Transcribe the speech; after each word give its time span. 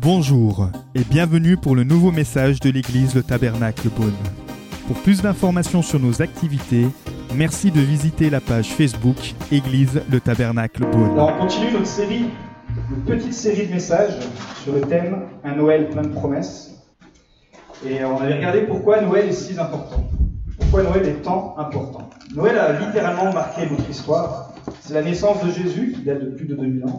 Bonjour 0.00 0.68
et 0.94 1.04
bienvenue 1.04 1.56
pour 1.56 1.76
le 1.76 1.84
nouveau 1.84 2.10
message 2.10 2.60
de 2.60 2.70
l'église 2.70 3.14
Le 3.14 3.22
Tabernacle 3.22 3.88
Beaune. 3.88 4.12
Pour 4.86 4.96
plus 4.96 5.22
d'informations 5.22 5.80
sur 5.80 6.00
nos 6.00 6.20
activités, 6.20 6.86
merci 7.34 7.70
de 7.70 7.80
visiter 7.80 8.28
la 8.28 8.40
page 8.40 8.74
Facebook 8.74 9.16
Église 9.50 10.02
Le 10.10 10.20
Tabernacle 10.20 10.84
Beaune. 10.90 11.12
Alors 11.12 11.32
on 11.36 11.42
continue 11.42 11.72
notre 11.72 11.86
série, 11.86 12.26
une 12.90 13.04
petite 13.04 13.34
série 13.34 13.68
de 13.68 13.72
messages 13.72 14.14
sur 14.62 14.74
le 14.74 14.80
thème 14.82 15.22
Un 15.44 15.54
Noël 15.54 15.88
plein 15.88 16.02
de 16.02 16.08
promesses. 16.08 16.72
Et 17.86 18.04
on 18.04 18.20
avait 18.20 18.34
regardé 18.34 18.62
pourquoi 18.62 19.00
Noël 19.00 19.28
est 19.28 19.32
si 19.32 19.58
important. 19.58 20.04
Pourquoi 20.58 20.82
Noël 20.82 21.06
est 21.08 21.22
tant 21.22 21.54
important. 21.58 22.10
Noël 22.34 22.58
a 22.58 22.78
littéralement 22.80 23.32
marqué 23.32 23.62
notre 23.70 23.88
histoire. 23.88 24.51
C'est 24.84 24.94
la 24.94 25.02
naissance 25.02 25.44
de 25.44 25.50
Jésus, 25.50 25.92
qui 25.92 26.02
date 26.02 26.24
de 26.24 26.30
plus 26.30 26.46
de 26.46 26.56
2000 26.56 26.84
ans. 26.86 26.98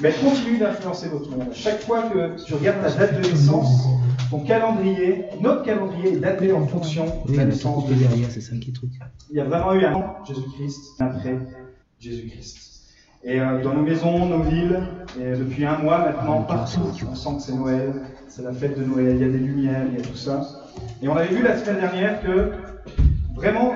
Mais 0.00 0.08
elle 0.08 0.24
continue 0.24 0.58
d'influencer 0.58 1.08
votre 1.08 1.30
monde. 1.30 1.48
Chaque 1.52 1.80
fois 1.82 2.04
que 2.04 2.42
tu 2.42 2.54
regardes 2.54 2.82
ta 2.82 2.90
date 2.90 3.20
de 3.20 3.28
naissance, 3.28 3.86
ton 4.30 4.40
calendrier, 4.40 5.26
notre 5.42 5.62
calendrier 5.62 6.14
est 6.14 6.18
daté 6.18 6.52
en 6.52 6.66
fonction 6.66 7.04
de 7.28 7.36
la 7.36 7.44
naissance 7.44 7.86
de 7.88 7.94
Jésus. 7.94 8.24
c'est 8.30 8.40
ça 8.40 8.56
qui 8.56 8.72
truc. 8.72 8.90
Il 9.30 9.36
y 9.36 9.40
a 9.40 9.44
vraiment 9.44 9.74
eu 9.74 9.84
un 9.84 10.02
Jésus-Christ, 10.26 10.94
après 10.98 11.38
Jésus-Christ. 11.98 12.70
Et 13.22 13.38
euh, 13.38 13.62
dans 13.62 13.74
nos 13.74 13.82
maisons, 13.82 14.26
nos 14.26 14.42
villes, 14.42 14.80
et 15.20 15.36
depuis 15.36 15.66
un 15.66 15.76
mois 15.76 15.98
maintenant, 15.98 16.42
partout, 16.42 16.80
on 17.06 17.14
sent 17.14 17.30
que 17.36 17.42
c'est 17.42 17.52
Noël, 17.54 17.92
c'est 18.28 18.42
la 18.42 18.52
fête 18.52 18.78
de 18.78 18.84
Noël, 18.84 19.16
il 19.16 19.20
y 19.20 19.24
a 19.24 19.28
des 19.28 19.38
lumières, 19.38 19.82
il 19.92 19.98
y 19.98 20.00
a 20.00 20.06
tout 20.06 20.16
ça. 20.16 20.40
Et 21.02 21.08
on 21.08 21.16
avait 21.16 21.34
vu 21.34 21.42
la 21.42 21.58
semaine 21.58 21.80
dernière 21.80 22.22
que 22.22 22.52
vraiment, 23.34 23.74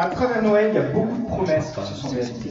à 0.00 0.06
travers 0.06 0.42
Noël, 0.42 0.70
il 0.72 0.76
y 0.76 0.78
a 0.78 0.88
beaucoup 0.88 1.14
de 1.14 1.26
promesses 1.26 1.72
qui 1.74 1.86
se 1.86 1.94
sont 1.94 2.08
réalisées. 2.08 2.50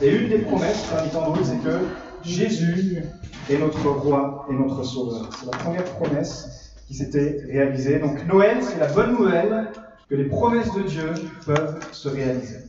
Et 0.00 0.08
une 0.08 0.30
des 0.30 0.38
promesses, 0.38 0.86
parmi 0.90 1.10
tant 1.10 1.26
d'autres, 1.26 1.44
c'est 1.44 1.58
que 1.58 1.80
Jésus 2.22 3.02
est 3.50 3.58
notre 3.58 3.86
roi 3.90 4.46
et 4.50 4.54
notre 4.54 4.82
sauveur. 4.84 5.28
C'est 5.38 5.52
la 5.52 5.58
première 5.58 5.84
promesse 5.84 6.72
qui 6.86 6.94
s'était 6.94 7.44
réalisée. 7.46 7.98
Donc 7.98 8.26
Noël, 8.26 8.56
c'est 8.62 8.78
la 8.78 8.86
bonne 8.86 9.12
nouvelle 9.18 9.66
que 10.08 10.14
les 10.14 10.24
promesses 10.24 10.72
de 10.72 10.82
Dieu 10.82 11.12
peuvent 11.44 11.78
se 11.92 12.08
réaliser. 12.08 12.60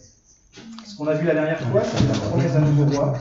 Ce 0.86 0.98
qu'on 0.98 1.08
a 1.08 1.14
vu 1.14 1.26
la 1.26 1.36
dernière 1.36 1.62
fois, 1.72 1.82
c'est 1.86 2.06
la 2.06 2.20
promesse 2.28 2.54
d'un 2.54 2.60
nouveau 2.60 2.98
roi. 2.98 3.14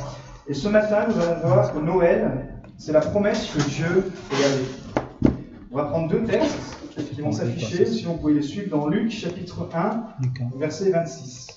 Et 0.49 0.55
ce 0.55 0.67
matin, 0.67 1.07
nous 1.09 1.23
allons 1.23 1.47
voir 1.47 1.73
que 1.73 1.79
Noël, 1.79 2.49
c'est 2.77 2.93
la 2.93 3.03
promesse 3.03 3.47
que 3.55 3.63
Dieu 3.71 4.11
est 4.33 4.45
avec. 4.45 5.35
On 5.71 5.77
va 5.77 5.85
prendre 5.85 6.09
deux 6.09 6.25
textes 6.25 6.78
qui 7.05 7.21
vont 7.21 7.33
s'afficher, 7.33 7.87
si 7.87 8.07
on 8.07 8.19
pouvait 8.19 8.35
les 8.35 8.43
suivre 8.43 8.71
dans 8.71 8.89
Luc 8.89 9.11
chapitre 9.11 9.69
1, 9.75 10.09
verset 10.59 10.91
26. 10.91 11.49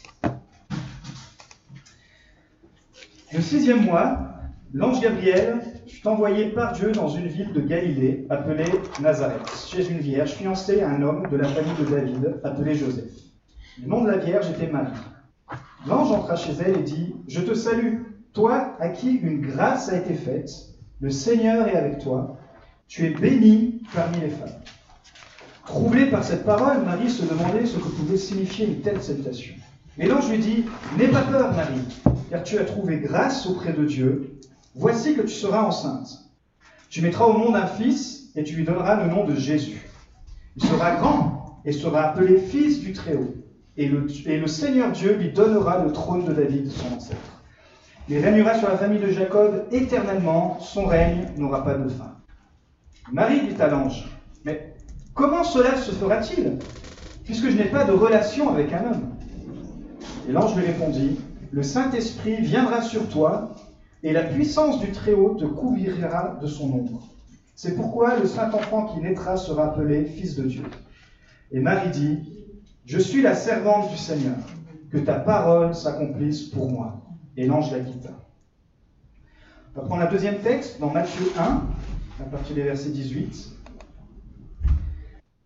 Le 3.33 3.41
sixième 3.41 3.85
mois, 3.85 4.35
l'ange 4.73 5.01
Gabriel 5.01 5.61
fut 5.87 6.07
envoyé 6.07 6.49
par 6.49 6.73
Dieu 6.73 6.91
dans 6.91 7.07
une 7.07 7.27
ville 7.27 7.53
de 7.53 7.61
Galilée 7.61 8.25
appelée 8.29 8.71
Nazareth, 9.01 9.49
chez 9.67 9.89
une 9.89 9.99
vierge 9.99 10.31
fiancée 10.31 10.81
à 10.81 10.89
un 10.89 11.01
homme 11.01 11.27
de 11.29 11.37
la 11.37 11.47
famille 11.47 11.73
de 11.79 11.85
David 11.85 12.39
appelé 12.43 12.75
Joseph. 12.75 13.11
Le 13.81 13.87
nom 13.87 14.03
de 14.03 14.09
la 14.09 14.17
vierge 14.17 14.49
était 14.49 14.67
Marie. 14.67 14.91
L'ange 15.87 16.11
entra 16.11 16.35
chez 16.35 16.53
elle 16.63 16.77
et 16.79 16.83
dit, 16.83 17.15
Je 17.27 17.41
te 17.41 17.53
salue, 17.53 18.01
toi 18.33 18.75
à 18.79 18.89
qui 18.89 19.11
une 19.11 19.41
grâce 19.41 19.89
a 19.89 19.97
été 19.97 20.13
faite, 20.13 20.51
le 20.99 21.09
Seigneur 21.09 21.67
est 21.67 21.75
avec 21.75 21.99
toi, 21.99 22.37
tu 22.87 23.05
es 23.05 23.09
bénie 23.09 23.81
parmi 23.95 24.19
les 24.19 24.29
femmes. 24.29 24.49
Troublée 25.71 26.07
par 26.07 26.21
cette 26.21 26.43
parole, 26.43 26.83
Marie 26.83 27.09
se 27.09 27.23
demandait 27.23 27.65
ce 27.65 27.77
que 27.77 27.87
pouvait 27.87 28.17
signifier 28.17 28.65
une 28.67 28.81
telle 28.81 29.01
salutation. 29.01 29.53
Mais 29.97 30.05
l'ange 30.05 30.29
lui 30.29 30.37
dit, 30.37 30.65
N'aie 30.97 31.07
pas 31.07 31.21
peur, 31.21 31.53
Marie, 31.53 31.79
car 32.29 32.43
tu 32.43 32.57
as 32.59 32.65
trouvé 32.65 32.97
grâce 32.97 33.47
auprès 33.47 33.71
de 33.71 33.85
Dieu. 33.85 34.37
Voici 34.75 35.15
que 35.15 35.21
tu 35.21 35.29
seras 35.29 35.63
enceinte. 35.63 36.29
Tu 36.89 37.01
mettras 37.01 37.23
au 37.23 37.37
monde 37.37 37.55
un 37.55 37.67
fils, 37.67 38.31
et 38.35 38.43
tu 38.43 38.55
lui 38.55 38.65
donneras 38.65 39.01
le 39.01 39.09
nom 39.09 39.23
de 39.23 39.33
Jésus. 39.33 39.89
Il 40.57 40.63
sera 40.65 40.97
grand, 40.97 41.61
et 41.63 41.71
sera 41.71 42.01
appelé 42.01 42.37
fils 42.37 42.81
du 42.81 42.91
Très-Haut. 42.91 43.33
Et 43.77 43.87
le, 43.87 44.47
Seigneur 44.47 44.91
Dieu 44.91 45.15
lui 45.15 45.29
donnera 45.29 45.85
le 45.85 45.93
trône 45.93 46.25
de 46.25 46.33
David, 46.33 46.69
son 46.69 46.97
ancêtre. 46.97 47.41
Il 48.09 48.17
régnera 48.17 48.59
sur 48.59 48.67
la 48.67 48.77
famille 48.77 48.99
de 48.99 49.11
Jacob 49.11 49.67
éternellement, 49.71 50.59
son 50.59 50.85
règne 50.85 51.29
n'aura 51.37 51.63
pas 51.63 51.75
de 51.75 51.87
fin. 51.87 52.17
Marie 53.13 53.47
dit 53.47 53.61
à 53.61 53.69
l'ange, 53.69 54.09
comment 55.13 55.43
cela 55.43 55.77
se 55.77 55.91
fera-t-il, 55.91 56.57
puisque 57.23 57.49
je 57.49 57.57
n'ai 57.57 57.65
pas 57.65 57.83
de 57.83 57.91
relation 57.91 58.49
avec 58.49 58.73
un 58.73 58.91
homme 58.91 59.15
Et 60.27 60.31
l'ange 60.31 60.55
lui 60.55 60.65
répondit, 60.65 61.19
Le 61.51 61.63
Saint-Esprit 61.63 62.41
viendra 62.41 62.81
sur 62.81 63.07
toi, 63.09 63.55
et 64.03 64.13
la 64.13 64.23
puissance 64.23 64.79
du 64.79 64.91
Très-Haut 64.91 65.35
te 65.35 65.45
couvrira 65.45 66.39
de 66.41 66.47
son 66.47 66.71
ombre. 66.71 67.07
C'est 67.55 67.75
pourquoi 67.75 68.17
le 68.17 68.25
Saint-Enfant 68.25 68.87
qui 68.87 68.99
naîtra 68.99 69.37
sera 69.37 69.67
appelé 69.67 70.05
Fils 70.05 70.35
de 70.35 70.43
Dieu. 70.43 70.63
Et 71.51 71.59
Marie 71.59 71.91
dit, 71.91 72.17
Je 72.85 72.97
suis 72.97 73.21
la 73.21 73.35
servante 73.35 73.91
du 73.91 73.97
Seigneur, 73.97 74.37
que 74.91 74.97
ta 74.97 75.15
parole 75.15 75.75
s'accomplisse 75.75 76.43
pour 76.43 76.71
moi. 76.71 77.01
Et 77.37 77.45
l'ange 77.45 77.71
la 77.71 77.79
quitta. 77.79 78.09
On 79.75 79.81
va 79.81 79.87
prendre 79.87 80.01
un 80.01 80.09
deuxième 80.11 80.39
texte 80.39 80.79
dans 80.79 80.89
Matthieu 80.89 81.31
1, 81.37 81.41
à 81.41 82.23
partir 82.29 82.55
des 82.55 82.63
versets 82.63 82.89
18. 82.89 83.60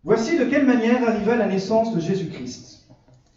Voici 0.06 0.38
de 0.38 0.44
quelle 0.44 0.64
manière 0.64 1.02
arriva 1.02 1.34
la 1.34 1.48
naissance 1.48 1.92
de 1.92 1.98
Jésus-Christ. 1.98 2.86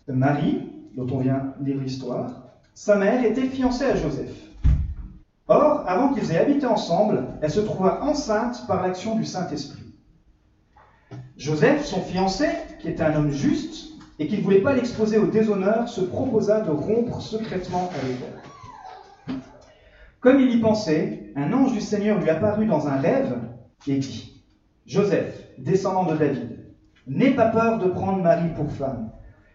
Marie, 0.07 0.69
dont 0.95 1.07
on 1.11 1.17
vient 1.17 1.55
lire 1.59 1.81
l'histoire, 1.81 2.43
sa 2.75 2.95
mère 2.95 3.25
était 3.25 3.47
fiancée 3.47 3.85
à 3.85 3.95
Joseph. 3.95 4.35
Or, 5.47 5.83
avant 5.87 6.13
qu'ils 6.13 6.31
aient 6.31 6.37
habité 6.37 6.67
ensemble, 6.67 7.25
elle 7.41 7.49
se 7.49 7.59
trouva 7.59 8.03
enceinte 8.03 8.67
par 8.67 8.83
l'action 8.83 9.15
du 9.15 9.25
Saint-Esprit. 9.25 9.81
Joseph, 11.37 11.85
son 11.85 12.01
fiancé, 12.01 12.45
qui 12.79 12.89
était 12.89 13.01
un 13.01 13.15
homme 13.15 13.31
juste 13.31 13.93
et 14.19 14.27
qui 14.27 14.37
ne 14.37 14.43
voulait 14.43 14.61
pas 14.61 14.75
l'exposer 14.75 15.17
au 15.17 15.25
déshonneur, 15.25 15.89
se 15.89 16.01
proposa 16.01 16.61
de 16.61 16.69
rompre 16.69 17.19
secrètement 17.19 17.89
avec 17.99 18.17
elle. 19.27 19.35
Comme 20.19 20.39
il 20.39 20.51
y 20.51 20.59
pensait, 20.59 21.33
un 21.35 21.51
ange 21.51 21.73
du 21.73 21.81
Seigneur 21.81 22.19
lui 22.19 22.29
apparut 22.29 22.67
dans 22.67 22.87
un 22.87 22.97
rêve 22.97 23.39
et 23.87 23.97
dit 23.97 24.43
Joseph, 24.85 25.33
descendant 25.57 26.11
de 26.11 26.15
David, 26.15 26.58
n'aie 27.09 27.31
pas 27.31 27.47
peur 27.47 27.79
de 27.79 27.89
prendre 27.89 28.21
Marie 28.21 28.53
pour 28.55 28.71
femme, 28.71 29.09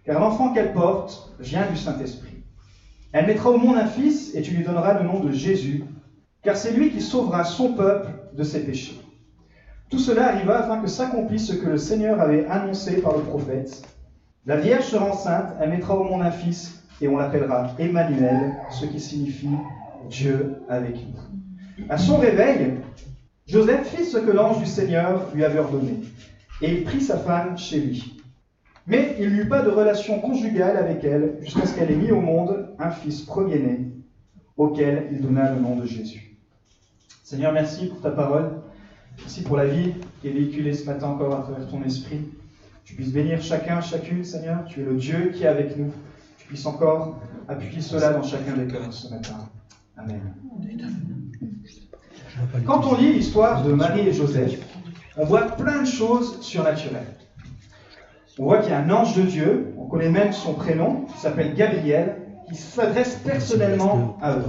car 0.05 0.21
l'enfant 0.21 0.53
qu'elle 0.53 0.73
porte 0.73 1.35
vient 1.39 1.67
du 1.71 1.77
Saint-Esprit. 1.77 2.43
Elle 3.13 3.27
mettra 3.27 3.51
au 3.51 3.59
monde 3.59 3.77
un 3.77 3.87
fils 3.87 4.35
et 4.35 4.43
tu 4.43 4.55
lui 4.55 4.65
donneras 4.65 5.01
le 5.01 5.07
nom 5.07 5.21
de 5.21 5.31
Jésus, 5.31 5.85
car 6.43 6.57
c'est 6.57 6.73
lui 6.73 6.91
qui 6.91 7.01
sauvera 7.01 7.45
son 7.45 7.75
peuple 7.75 8.11
de 8.33 8.43
ses 8.43 8.65
péchés. 8.65 9.01
Tout 9.89 9.99
cela 9.99 10.29
arriva 10.29 10.65
afin 10.65 10.79
que 10.79 10.89
s'accomplisse 10.89 11.47
ce 11.47 11.55
que 11.55 11.69
le 11.69 11.79
Seigneur 11.79 12.21
avait 12.21 12.47
annoncé 12.47 13.01
par 13.01 13.17
le 13.17 13.23
prophète. 13.23 13.83
La 14.47 14.57
Vierge 14.57 14.85
sera 14.85 15.07
enceinte, 15.07 15.55
elle 15.61 15.71
mettra 15.71 15.97
au 15.97 16.05
monde 16.05 16.23
un 16.23 16.31
fils 16.31 16.83
et 17.01 17.09
on 17.09 17.17
l'appellera 17.17 17.71
Emmanuel, 17.79 18.53
ce 18.71 18.87
qui 18.87 19.01
signifie 19.01 19.57
Dieu 20.11 20.57
avec 20.69 20.97
nous. 20.97 21.87
À 21.89 21.99
son 21.99 22.17
réveil, 22.17 22.75
Joseph 23.47 23.87
fit 23.89 24.05
ce 24.05 24.19
que 24.19 24.31
l'ange 24.31 24.59
du 24.59 24.67
Seigneur 24.67 25.29
lui 25.35 25.45
avait 25.45 25.59
ordonné, 25.59 26.01
et 26.65 26.73
il 26.73 26.85
prit 26.85 27.03
sa 27.03 27.19
femme 27.19 27.59
chez 27.59 27.79
lui. 27.79 28.23
Mais 28.87 29.17
il 29.21 29.35
n'eut 29.35 29.49
pas 29.49 29.61
de 29.61 29.69
relation 29.69 30.19
conjugale 30.21 30.79
avec 30.79 31.05
elle 31.05 31.37
jusqu'à 31.43 31.67
ce 31.67 31.75
qu'elle 31.75 31.91
ait 31.91 31.97
mis 31.97 32.11
au 32.11 32.21
monde 32.21 32.71
un 32.79 32.91
fils 32.91 33.21
premier-né, 33.21 33.93
auquel 34.57 35.09
il 35.13 35.21
donna 35.21 35.53
le 35.53 35.61
nom 35.61 35.77
de 35.77 35.85
Jésus. 35.85 36.39
Seigneur, 37.23 37.53
merci 37.53 37.87
pour 37.87 38.01
ta 38.01 38.11
parole. 38.11 38.63
Merci 39.19 39.43
pour 39.43 39.59
la 39.59 39.67
vie 39.67 39.93
qui 40.21 40.29
est 40.29 40.33
véhiculée 40.33 40.73
ce 40.73 40.87
matin 40.87 41.09
encore 41.09 41.35
à 41.35 41.43
travers 41.43 41.69
ton 41.69 41.83
esprit. 41.83 42.21
Tu 42.85 42.95
puisses 42.95 43.13
bénir 43.13 43.43
chacun, 43.43 43.83
chacune, 43.83 44.25
Seigneur. 44.25 44.65
Tu 44.65 44.81
es 44.81 44.85
le 44.85 44.95
Dieu 44.95 45.33
qui 45.35 45.45
est 45.45 45.49
avec 45.49 45.77
nous. 45.77 45.93
Tu 46.39 46.47
puisses 46.47 46.67
encore 46.67 47.21
appuyer 47.47 47.83
cela 47.83 48.13
dans 48.15 48.23
chacun 48.23 48.57
des 48.57 48.67
cœurs 48.67 48.93
ce 48.93 49.11
matin. 49.11 49.49
Amen. 49.99 50.35
Quand 52.67 52.87
on 52.87 52.97
lit 52.97 53.13
l'histoire 53.13 53.63
de 53.65 53.73
Marie 53.73 54.09
et 54.09 54.13
Joseph, 54.13 54.59
on 55.17 55.25
voit 55.25 55.43
plein 55.43 55.83
de 55.83 55.87
choses 55.87 56.41
surnaturelles. 56.41 57.17
On 58.39 58.45
voit 58.45 58.59
qu'il 58.59 58.71
y 58.71 58.75
a 58.75 58.79
un 58.79 58.91
ange 58.91 59.15
de 59.15 59.23
Dieu, 59.23 59.75
on 59.79 59.87
connaît 59.87 60.09
même 60.09 60.33
son 60.33 60.55
prénom, 60.55 61.07
qui 61.13 61.21
s'appelle 61.21 61.55
Gabriel, 61.55 62.17
qui 62.49 62.57
s'adresse 62.57 63.21
personnellement 63.25 64.19
à 64.21 64.37
eux. 64.37 64.45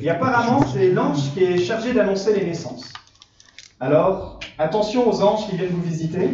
Et 0.00 0.10
apparemment, 0.10 0.64
c'est 0.72 0.90
l'ange 0.90 1.32
qui 1.32 1.44
est 1.44 1.58
chargé 1.58 1.92
d'annoncer 1.92 2.34
les 2.34 2.44
naissances. 2.44 2.92
Alors, 3.80 4.40
attention 4.58 5.08
aux 5.08 5.22
anges 5.22 5.48
qui 5.48 5.56
viennent 5.56 5.70
vous 5.70 5.82
visiter. 5.82 6.28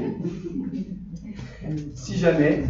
Si 1.94 2.16
jamais. 2.16 2.64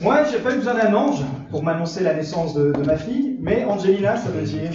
Moi, 0.00 0.24
j'ai 0.30 0.38
pas 0.38 0.54
besoin 0.54 0.74
d'un 0.74 0.94
ange 0.94 1.22
pour 1.50 1.62
m'annoncer 1.62 2.02
la 2.02 2.14
naissance 2.14 2.54
de, 2.54 2.72
ma 2.84 2.96
fille, 2.96 3.33
mais 3.44 3.62
Angelina, 3.66 4.16
ça 4.16 4.30
veut 4.30 4.42
dire 4.42 4.70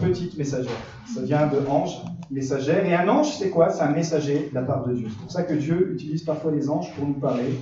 petite 0.00 0.38
messagère. 0.38 0.72
Ça 1.14 1.20
vient 1.20 1.46
de 1.46 1.66
ange, 1.68 2.02
messagère. 2.30 2.86
Et 2.86 2.94
un 2.94 3.06
ange, 3.08 3.36
c'est 3.36 3.50
quoi? 3.50 3.68
C'est 3.68 3.82
un 3.82 3.90
messager 3.90 4.48
de 4.50 4.54
la 4.54 4.62
part 4.62 4.86
de 4.86 4.94
Dieu. 4.94 5.08
C'est 5.10 5.18
pour 5.18 5.30
ça 5.30 5.42
que 5.42 5.52
Dieu 5.52 5.92
utilise 5.92 6.22
parfois 6.22 6.50
les 6.50 6.70
anges 6.70 6.90
pour 6.94 7.06
nous 7.06 7.14
parler. 7.14 7.60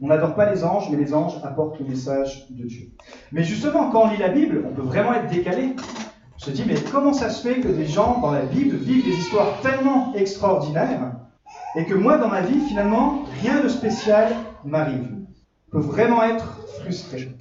On 0.00 0.08
n'adore 0.08 0.34
pas 0.34 0.50
les 0.50 0.64
anges, 0.64 0.88
mais 0.90 0.96
les 0.96 1.12
anges 1.12 1.34
apportent 1.44 1.78
le 1.78 1.86
message 1.86 2.46
de 2.48 2.64
Dieu. 2.64 2.88
Mais 3.30 3.44
justement, 3.44 3.90
quand 3.90 4.04
on 4.06 4.10
lit 4.10 4.16
la 4.16 4.30
Bible, 4.30 4.64
on 4.66 4.74
peut 4.74 4.82
vraiment 4.82 5.12
être 5.12 5.30
décalé. 5.30 5.76
se 6.38 6.50
dit, 6.50 6.64
mais 6.66 6.76
comment 6.90 7.12
ça 7.12 7.28
se 7.28 7.46
fait 7.46 7.60
que 7.60 7.68
des 7.68 7.86
gens 7.86 8.20
dans 8.20 8.32
la 8.32 8.42
Bible 8.42 8.76
vivent 8.76 9.04
des 9.04 9.18
histoires 9.18 9.60
tellement 9.60 10.14
extraordinaires 10.14 11.12
et 11.76 11.84
que 11.84 11.94
moi, 11.94 12.16
dans 12.16 12.28
ma 12.28 12.40
vie, 12.40 12.60
finalement, 12.68 13.24
rien 13.42 13.60
de 13.60 13.68
spécial 13.68 14.32
m'arrive? 14.64 15.10
Peut 15.70 15.80
vraiment 15.80 16.22
être 16.22 16.58
frustré. 16.80 17.36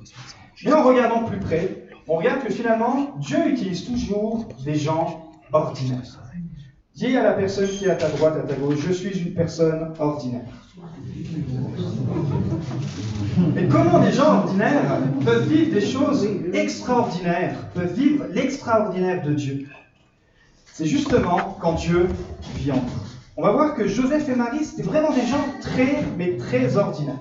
Mais 0.65 0.73
en 0.73 0.83
regardant 0.83 1.23
plus 1.23 1.39
près, 1.39 1.82
on 2.07 2.17
regarde 2.17 2.43
que 2.43 2.51
finalement, 2.51 3.15
Dieu 3.19 3.37
utilise 3.47 3.85
toujours 3.85 4.47
des 4.63 4.75
gens 4.75 5.31
ordinaires. 5.51 6.19
Dis 6.95 7.17
à 7.17 7.23
la 7.23 7.33
personne 7.33 7.67
qui 7.67 7.85
est 7.85 7.89
à 7.89 7.95
ta 7.95 8.09
droite, 8.09 8.35
à 8.37 8.47
ta 8.47 8.53
gauche, 8.55 8.79
je 8.85 8.93
suis 8.93 9.17
une 9.19 9.33
personne 9.33 9.93
ordinaire. 9.99 10.45
Mais 13.55 13.67
comment 13.67 13.99
des 13.99 14.11
gens 14.11 14.41
ordinaires 14.41 14.99
peuvent 15.25 15.47
vivre 15.47 15.73
des 15.73 15.85
choses 15.85 16.27
extraordinaires, 16.53 17.55
peuvent 17.73 17.93
vivre 17.93 18.25
l'extraordinaire 18.31 19.23
de 19.25 19.33
Dieu? 19.33 19.67
C'est 20.71 20.85
justement 20.85 21.57
quand 21.61 21.73
Dieu 21.73 22.09
vit 22.55 22.71
en 22.71 22.77
eux. 22.77 23.03
On 23.37 23.41
va 23.41 23.51
voir 23.51 23.73
que 23.73 23.87
Joseph 23.87 24.29
et 24.29 24.35
Marie, 24.35 24.63
c'était 24.63 24.83
vraiment 24.83 25.11
des 25.11 25.25
gens 25.25 25.43
très, 25.61 26.03
mais 26.17 26.37
très 26.37 26.77
ordinaires. 26.77 27.15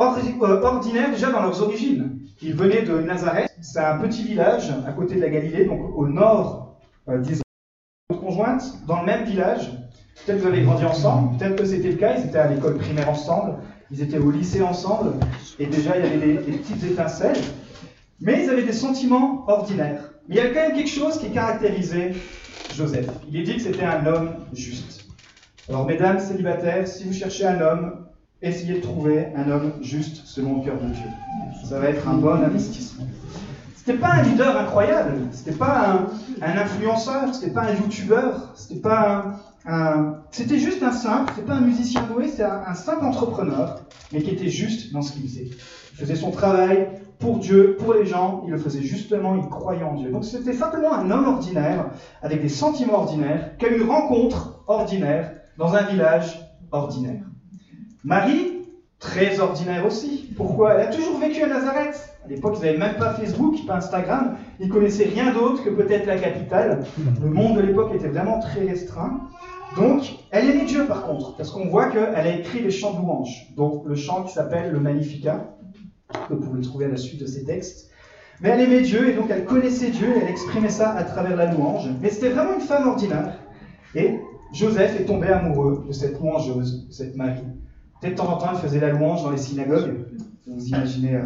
Euh, 0.00 0.62
ordinaires 0.62 1.10
déjà 1.10 1.30
dans 1.30 1.42
leurs 1.42 1.62
origines. 1.62 2.18
Ils 2.44 2.54
venaient 2.54 2.82
de 2.82 2.98
Nazareth, 2.98 3.54
c'est 3.60 3.78
un 3.78 3.98
petit 3.98 4.24
village 4.24 4.72
à 4.86 4.90
côté 4.90 5.14
de 5.14 5.20
la 5.20 5.28
Galilée, 5.28 5.64
donc 5.64 5.96
au 5.96 6.08
nord 6.08 6.76
euh, 7.08 7.18
d'Israël. 7.18 7.42
Conjointe, 8.20 8.84
dans 8.86 9.00
le 9.00 9.06
même 9.06 9.24
village, 9.24 9.70
peut-être 10.24 10.40
vous 10.40 10.48
avez 10.48 10.62
grandi 10.62 10.84
ensemble, 10.84 11.38
peut-être 11.38 11.56
que 11.56 11.64
c'était 11.64 11.90
le 11.90 11.96
cas, 11.96 12.16
ils 12.18 12.26
étaient 12.26 12.38
à 12.38 12.48
l'école 12.48 12.78
primaire 12.78 13.08
ensemble, 13.08 13.58
ils 13.90 14.02
étaient 14.02 14.18
au 14.18 14.30
lycée 14.30 14.60
ensemble, 14.60 15.12
et 15.58 15.66
déjà 15.66 15.96
il 15.96 16.04
y 16.04 16.08
avait 16.08 16.42
des, 16.42 16.58
petites 16.58 16.82
étincelles, 16.84 17.38
mais 18.20 18.44
ils 18.44 18.50
avaient 18.50 18.64
des 18.64 18.72
sentiments 18.72 19.44
ordinaires. 19.48 20.12
Mais 20.28 20.36
il 20.36 20.38
y 20.38 20.40
a 20.40 20.48
quand 20.48 20.68
même 20.68 20.74
quelque 20.74 20.90
chose 20.90 21.18
qui 21.18 21.30
caractérisait 21.30 22.12
Joseph. 22.74 23.08
Il 23.28 23.36
est 23.36 23.42
dit 23.44 23.56
que 23.56 23.62
c'était 23.62 23.84
un 23.84 24.04
homme 24.06 24.34
juste. 24.52 25.06
Alors, 25.68 25.86
mesdames 25.86 26.18
célibataires, 26.18 26.88
si 26.88 27.04
vous 27.04 27.12
cherchez 27.12 27.46
un 27.46 27.60
homme, 27.60 28.06
essayez 28.42 28.74
de 28.74 28.80
trouver 28.80 29.28
un 29.36 29.50
homme 29.50 29.72
juste 29.80 30.22
selon 30.26 30.58
le 30.58 30.64
cœur 30.64 30.80
de 30.80 30.88
Dieu. 30.88 31.08
Ça 31.64 31.78
va 31.78 31.88
être 31.88 32.06
un 32.08 32.14
bon 32.14 32.34
investissement. 32.34 33.06
C'était 33.76 33.98
pas 33.98 34.12
un 34.12 34.22
leader 34.22 34.56
incroyable, 34.56 35.14
c'était 35.32 35.56
pas 35.56 36.06
un, 36.40 36.44
un 36.44 36.56
influenceur, 36.56 37.34
c'était 37.34 37.50
pas 37.50 37.62
un 37.62 37.74
youtubeur, 37.74 38.52
c'était 38.54 38.80
pas 38.80 39.34
un, 39.66 40.18
c'était 40.30 40.58
juste 40.58 40.82
un 40.82 40.92
simple, 40.92 41.32
c'était 41.34 41.46
pas 41.46 41.54
un 41.54 41.62
musicien 41.62 42.02
doué, 42.02 42.28
c'était 42.28 42.44
un, 42.44 42.74
simple 42.74 43.04
entrepreneur, 43.04 43.80
mais 44.12 44.22
qui 44.22 44.30
était 44.30 44.48
juste 44.48 44.92
dans 44.92 45.02
ce 45.02 45.12
qu'il 45.12 45.22
faisait. 45.22 45.50
Il 45.92 45.98
faisait 45.98 46.14
son 46.14 46.30
travail 46.30 46.88
pour 47.18 47.38
Dieu, 47.38 47.76
pour 47.78 47.94
les 47.94 48.06
gens, 48.06 48.42
il 48.46 48.52
le 48.52 48.58
faisait 48.58 48.82
justement, 48.82 49.34
il 49.36 49.48
croyait 49.48 49.82
en 49.82 49.94
Dieu. 49.94 50.10
Donc 50.10 50.24
c'était 50.24 50.52
simplement 50.52 50.92
un 50.92 51.10
homme 51.10 51.26
ordinaire, 51.26 51.90
avec 52.22 52.40
des 52.40 52.48
sentiments 52.48 53.00
ordinaires, 53.00 53.56
qui 53.58 53.66
a 53.66 53.68
eu 53.68 53.80
une 53.80 53.88
rencontre 53.88 54.62
ordinaire 54.68 55.32
dans 55.58 55.74
un 55.74 55.82
village 55.82 56.40
ordinaire. 56.70 57.22
Marie, 58.04 58.66
très 58.98 59.38
ordinaire 59.40 59.86
aussi. 59.86 60.32
Pourquoi? 60.36 60.74
Elle 60.74 60.88
a 60.88 60.90
toujours 60.92 61.18
vécu 61.18 61.42
à 61.42 61.46
Nazareth. 61.46 62.16
À 62.24 62.28
l'époque, 62.28 62.56
ils 62.58 62.66
n'avaient 62.66 62.78
même 62.78 62.96
pas 62.96 63.14
Facebook, 63.14 63.56
pas 63.66 63.76
Instagram. 63.76 64.36
Ils 64.60 64.68
connaissaient 64.68 65.04
rien 65.04 65.32
d'autre 65.32 65.62
que 65.64 65.70
peut-être 65.70 66.06
la 66.06 66.18
capitale. 66.18 66.84
Le 67.20 67.28
monde 67.28 67.56
de 67.56 67.62
l'époque 67.62 67.94
était 67.94 68.08
vraiment 68.08 68.40
très 68.40 68.64
restreint. 68.64 69.20
Donc, 69.76 70.02
elle 70.30 70.50
aimait 70.50 70.64
Dieu 70.64 70.84
par 70.86 71.06
contre, 71.06 71.36
parce 71.36 71.50
qu'on 71.50 71.68
voit 71.68 71.90
qu'elle 71.90 72.14
a 72.14 72.36
écrit 72.36 72.62
des 72.62 72.70
chants 72.70 72.92
de 72.92 72.98
louange. 72.98 73.52
Donc, 73.56 73.84
le 73.86 73.94
chant 73.94 74.24
qui 74.24 74.32
s'appelle 74.32 74.70
le 74.70 74.80
Magnificat, 74.80 75.56
que 76.28 76.34
vous 76.34 76.40
pouvez 76.40 76.60
trouver 76.60 76.86
à 76.86 76.88
la 76.88 76.96
suite 76.96 77.20
de 77.20 77.26
ces 77.26 77.44
textes. 77.44 77.90
Mais 78.40 78.50
elle 78.50 78.60
aimait 78.60 78.82
Dieu 78.82 79.08
et 79.08 79.14
donc 79.14 79.30
elle 79.30 79.44
connaissait 79.44 79.90
Dieu 79.90 80.08
et 80.16 80.20
elle 80.20 80.28
exprimait 80.28 80.68
ça 80.68 80.90
à 80.90 81.04
travers 81.04 81.36
la 81.36 81.52
louange. 81.52 81.88
Mais 82.00 82.10
c'était 82.10 82.30
vraiment 82.30 82.54
une 82.54 82.60
femme 82.60 82.88
ordinaire. 82.88 83.38
Et 83.94 84.18
Joseph 84.52 85.00
est 85.00 85.04
tombé 85.04 85.28
amoureux 85.28 85.84
de 85.86 85.92
cette 85.92 86.18
louangeuse, 86.18 86.88
de 86.88 86.92
cette 86.92 87.16
Marie. 87.16 87.44
De 88.02 88.08
temps 88.10 88.32
en 88.32 88.36
temps, 88.36 88.50
elle 88.52 88.58
faisait 88.58 88.80
la 88.80 88.90
louange 88.90 89.22
dans 89.22 89.30
les 89.30 89.38
synagogues. 89.38 90.06
Vous 90.46 90.66
imaginez, 90.66 91.14
euh, 91.14 91.22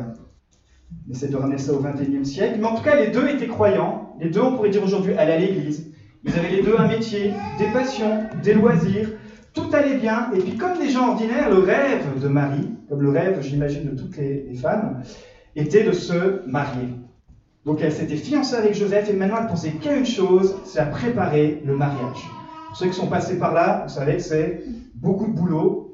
on 1.09 1.13
essaie 1.13 1.29
de 1.29 1.37
ramener 1.37 1.57
ça 1.57 1.73
au 1.73 1.81
XXIe 1.81 2.25
siècle. 2.27 2.59
Mais 2.61 2.67
en 2.67 2.75
tout 2.75 2.83
cas, 2.83 3.01
les 3.01 3.11
deux 3.11 3.29
étaient 3.29 3.47
croyants. 3.47 4.15
Les 4.21 4.29
deux, 4.29 4.43
on 4.43 4.57
pourrait 4.57 4.69
dire 4.69 4.85
aujourd'hui, 4.85 5.15
allaient 5.15 5.33
à 5.33 5.39
l'église. 5.39 5.91
Ils 6.25 6.37
avaient 6.37 6.51
les 6.51 6.63
deux 6.63 6.75
un 6.77 6.87
métier, 6.87 7.33
des 7.59 7.67
passions, 7.73 8.25
des 8.43 8.53
loisirs. 8.53 9.11
Tout 9.55 9.69
allait 9.73 9.97
bien. 9.97 10.31
Et 10.35 10.39
puis, 10.39 10.57
comme 10.57 10.79
des 10.79 10.91
gens 10.91 11.13
ordinaires, 11.13 11.49
le 11.49 11.61
rêve 11.61 12.21
de 12.21 12.29
Marie, 12.29 12.69
comme 12.91 13.01
le 13.01 13.11
rêve, 13.11 13.41
j'imagine, 13.41 13.95
de 13.95 13.97
toutes 13.99 14.17
les, 14.19 14.55
femmes, 14.55 15.03
était 15.55 15.83
de 15.83 15.93
se 15.93 16.47
marier. 16.47 16.89
Donc, 17.65 17.81
elle 17.81 17.93
s'était 17.93 18.17
fiancée 18.17 18.55
avec 18.55 18.75
Joseph 18.75 19.09
et 19.09 19.15
maintenant, 19.15 19.39
elle 19.41 19.49
pensait 19.49 19.71
qu'à 19.71 19.97
une 19.97 20.05
chose, 20.05 20.57
c'est 20.65 20.81
à 20.81 20.87
préparer 20.87 21.63
le 21.65 21.75
mariage. 21.75 22.19
Pour 22.67 22.77
ceux 22.77 22.89
qui 22.89 22.95
sont 22.95 23.07
passés 23.07 23.39
par 23.39 23.55
là, 23.55 23.85
vous 23.87 23.95
savez 23.95 24.17
que 24.17 24.23
c'est 24.23 24.63
beaucoup 24.95 25.27
de 25.27 25.33
boulot, 25.33 25.86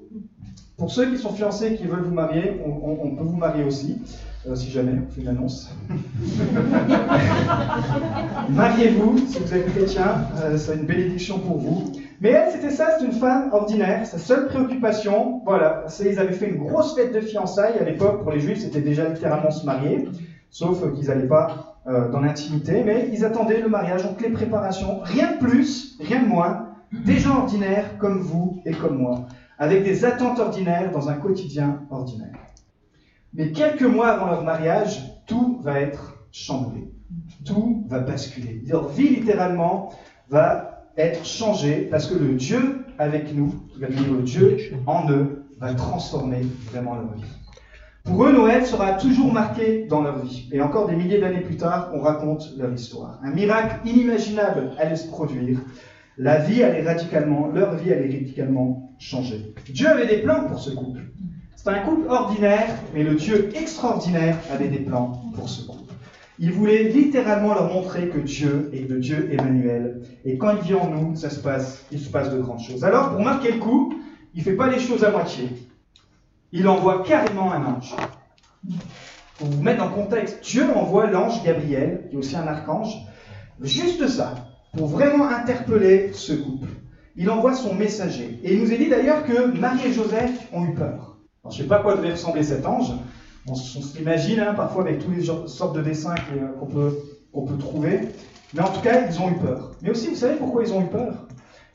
pour 0.82 0.90
ceux 0.90 1.12
qui 1.12 1.17
sont 1.17 1.32
fiancés 1.32 1.75
et 1.75 1.76
qui 1.76 1.84
veulent 1.84 2.02
vous 2.02 2.12
marier, 2.12 2.61
on, 2.67 3.11
peut 3.11 3.23
vous 3.23 3.37
marier 3.37 3.62
aussi, 3.62 4.02
euh, 4.49 4.56
si 4.56 4.69
jamais 4.69 4.99
on 4.99 5.08
fait 5.12 5.20
une 5.20 5.29
annonce. 5.29 5.70
Mariez-vous 8.49 9.19
si 9.29 9.38
vous 9.38 9.55
êtes 9.55 9.73
chrétien, 9.73 10.26
euh, 10.43 10.58
c'est 10.58 10.75
une 10.75 10.87
bénédiction 10.87 11.38
pour 11.38 11.58
vous. 11.58 11.93
Mais 12.20 12.31
elle, 12.31 12.50
c'était 12.50 12.73
ça, 12.73 12.96
c'est 12.99 13.05
une 13.05 13.12
femme 13.12 13.50
ordinaire. 13.52 14.05
Sa 14.06 14.19
seule 14.19 14.49
préoccupation, 14.49 15.43
voilà, 15.44 15.84
c'est 15.87 16.11
ils 16.11 16.19
avaient 16.19 16.32
fait 16.32 16.49
une 16.49 16.58
grosse 16.58 16.96
fête 16.96 17.14
de 17.14 17.20
fiançailles 17.20 17.79
à 17.79 17.84
l'époque. 17.84 18.25
Pour 18.25 18.32
les 18.32 18.40
juifs, 18.40 18.58
c'était 18.58 18.81
déjà 18.81 19.08
littéralement 19.08 19.52
se 19.52 19.64
marier, 19.64 20.08
sauf 20.50 20.82
qu'ils 20.94 21.06
n'allaient 21.06 21.29
pas 21.29 21.79
euh, 21.87 22.11
dans 22.11 22.23
l'intimité, 22.23 22.82
mais 22.84 23.08
ils 23.12 23.25
attendaient 23.25 23.61
le 23.61 23.69
mariage, 23.69 24.02
donc 24.02 24.20
les 24.20 24.31
préparations, 24.31 24.99
rien 25.05 25.34
de 25.34 25.46
plus, 25.46 25.96
rien 26.00 26.25
de 26.25 26.26
moins, 26.26 26.70
des 27.06 27.19
gens 27.19 27.43
ordinaires 27.43 27.99
comme 27.99 28.19
vous 28.19 28.61
et 28.67 28.73
comme 28.73 28.99
moi 28.99 29.29
avec 29.62 29.84
des 29.84 30.04
attentes 30.04 30.40
ordinaires 30.40 30.90
dans 30.90 31.08
un 31.08 31.14
quotidien 31.14 31.82
ordinaire. 31.88 32.34
Mais 33.32 33.52
quelques 33.52 33.84
mois 33.84 34.08
avant 34.08 34.26
leur 34.26 34.42
mariage, 34.42 35.22
tout 35.28 35.60
va 35.62 35.78
être 35.78 36.26
chamboulé. 36.32 36.90
Tout 37.44 37.84
va 37.86 38.00
basculer. 38.00 38.60
Leur 38.66 38.88
vie, 38.88 39.10
littéralement, 39.10 39.92
va 40.28 40.88
être 40.96 41.24
changée 41.24 41.86
parce 41.92 42.08
que 42.08 42.14
le 42.14 42.34
Dieu 42.34 42.84
avec 42.98 43.32
nous, 43.36 43.54
le 43.78 44.22
Dieu 44.22 44.58
en 44.86 45.08
eux, 45.08 45.44
va 45.60 45.74
transformer 45.74 46.44
vraiment 46.72 46.96
leur 46.96 47.12
vie. 47.14 47.22
Pour 48.02 48.24
eux, 48.24 48.32
Noël 48.32 48.66
sera 48.66 48.94
toujours 48.94 49.32
marqué 49.32 49.86
dans 49.86 50.02
leur 50.02 50.18
vie. 50.24 50.48
Et 50.50 50.60
encore 50.60 50.88
des 50.88 50.96
milliers 50.96 51.20
d'années 51.20 51.40
plus 51.40 51.56
tard, 51.56 51.92
on 51.94 52.00
raconte 52.00 52.52
leur 52.58 52.72
histoire. 52.72 53.20
Un 53.22 53.30
miracle 53.30 53.76
inimaginable 53.88 54.72
allait 54.76 54.96
se 54.96 55.06
produire. 55.06 55.60
La 56.19 56.38
vie 56.38 56.62
allait 56.62 56.82
radicalement, 56.82 57.48
leur 57.48 57.74
vie 57.76 57.92
allait 57.92 58.19
radicalement 58.19 58.92
changer. 58.98 59.54
Dieu 59.70 59.88
avait 59.88 60.06
des 60.06 60.19
plans 60.19 60.44
pour 60.44 60.58
ce 60.58 60.70
couple. 60.70 61.00
C'est 61.56 61.70
un 61.70 61.78
couple 61.81 62.08
ordinaire, 62.08 62.69
mais 62.94 63.02
le 63.02 63.14
Dieu 63.14 63.50
extraordinaire 63.54 64.36
avait 64.52 64.69
des 64.69 64.81
plans 64.81 65.22
pour 65.34 65.48
ce 65.48 65.66
couple. 65.66 65.94
Il 66.38 66.52
voulait 66.52 66.84
littéralement 66.84 67.54
leur 67.54 67.72
montrer 67.72 68.08
que 68.08 68.19
Dieu 68.19 68.70
est 68.74 68.88
le 68.88 68.98
Dieu 68.98 69.32
Emmanuel. 69.32 70.02
Et 70.24 70.36
quand 70.36 70.56
il 70.56 70.62
vit 70.62 70.74
en 70.74 70.90
nous, 70.90 71.16
ça 71.16 71.31
se 71.31 71.40
passe, 71.40 71.86
il 71.92 72.00
se 72.00 72.10
passe 72.10 72.31
de 72.31 72.40
grandes 72.40 72.60
choses. 72.60 72.84
Alors, 72.84 73.10
pour 73.10 73.20
marquer 73.20 73.52
le 73.52 73.58
coup, 73.58 73.94
il 74.34 74.40
ne 74.40 74.44
fait 74.44 74.56
pas 74.56 74.69
les 74.69 74.81
choses 74.81 75.04
à 75.04 75.10
moitié. 75.10 75.48
Il 76.52 76.69
envoie 76.69 77.04
carrément 77.04 77.52
un 77.52 77.64
ange. 77.64 77.94
Pour 79.38 79.48
vous 79.48 79.62
mettre 79.62 79.84
le 79.84 79.90
contexte, 79.90 80.42
Dieu 80.42 80.64
envoie 80.74 81.06
l'ange 81.06 81.42
Gabriel, 81.42 82.06
qui 82.08 82.16
est 82.16 82.19
aussi 82.19 82.36
un 82.36 82.46
archange, 82.46 82.94
juste 83.60 84.06
ça, 84.08 84.34
pour 84.76 84.88
vraiment 84.88 85.29
interpeller 85.29 86.12
ce 86.12 86.32
couple. 86.32 86.69
Il 87.17 87.31
envoie 87.31 87.55
son 87.55 87.74
messager. 87.74 88.41
Et 88.43 88.55
il 88.55 88.60
nous 88.60 88.72
est 88.72 88.79
dit 88.79 88.88
d'ailleurs 88.88 89.24
que 89.24 89.58
Marie 89.58 89.88
et 89.88 89.93
Joseph 89.93 90.48
ont 90.52 90.64
eu 90.64 90.74
peur. 90.74 91.19
je 91.44 91.48
ne 91.48 91.62
sais 91.62 91.69
pas 91.69 91.81
quoi 91.81 91.96
devait 91.96 92.12
ressembler 92.12 92.43
cet 92.43 92.67
ange. 92.67 92.93
On, 93.46 93.55
s'imagine 93.55 94.41
hein, 94.41 94.55
parfois 94.55 94.84
avec 94.84 95.00
toutes 95.00 95.17
les 95.17 95.24
sortes 95.24 95.76
de 95.76 95.82
dessins 95.82 96.14
euh, 96.32 96.52
qu'on 96.58 96.67
peut, 96.67 96.96
peut 97.32 97.58
trouver. 97.58 98.00
Mais 98.55 98.60
en 98.60 98.69
tout 98.69 98.81
cas, 98.81 99.06
ils 99.08 99.20
ont 99.20 99.31
eu 99.31 99.36
peur. 99.36 99.72
Mais 99.82 99.91
aussi, 99.91 100.08
vous 100.08 100.17
savez 100.17 100.36
pourquoi 100.36 100.62
ils 100.62 100.72
ont 100.72 100.82
eu 100.82 100.88
peur? 100.88 101.26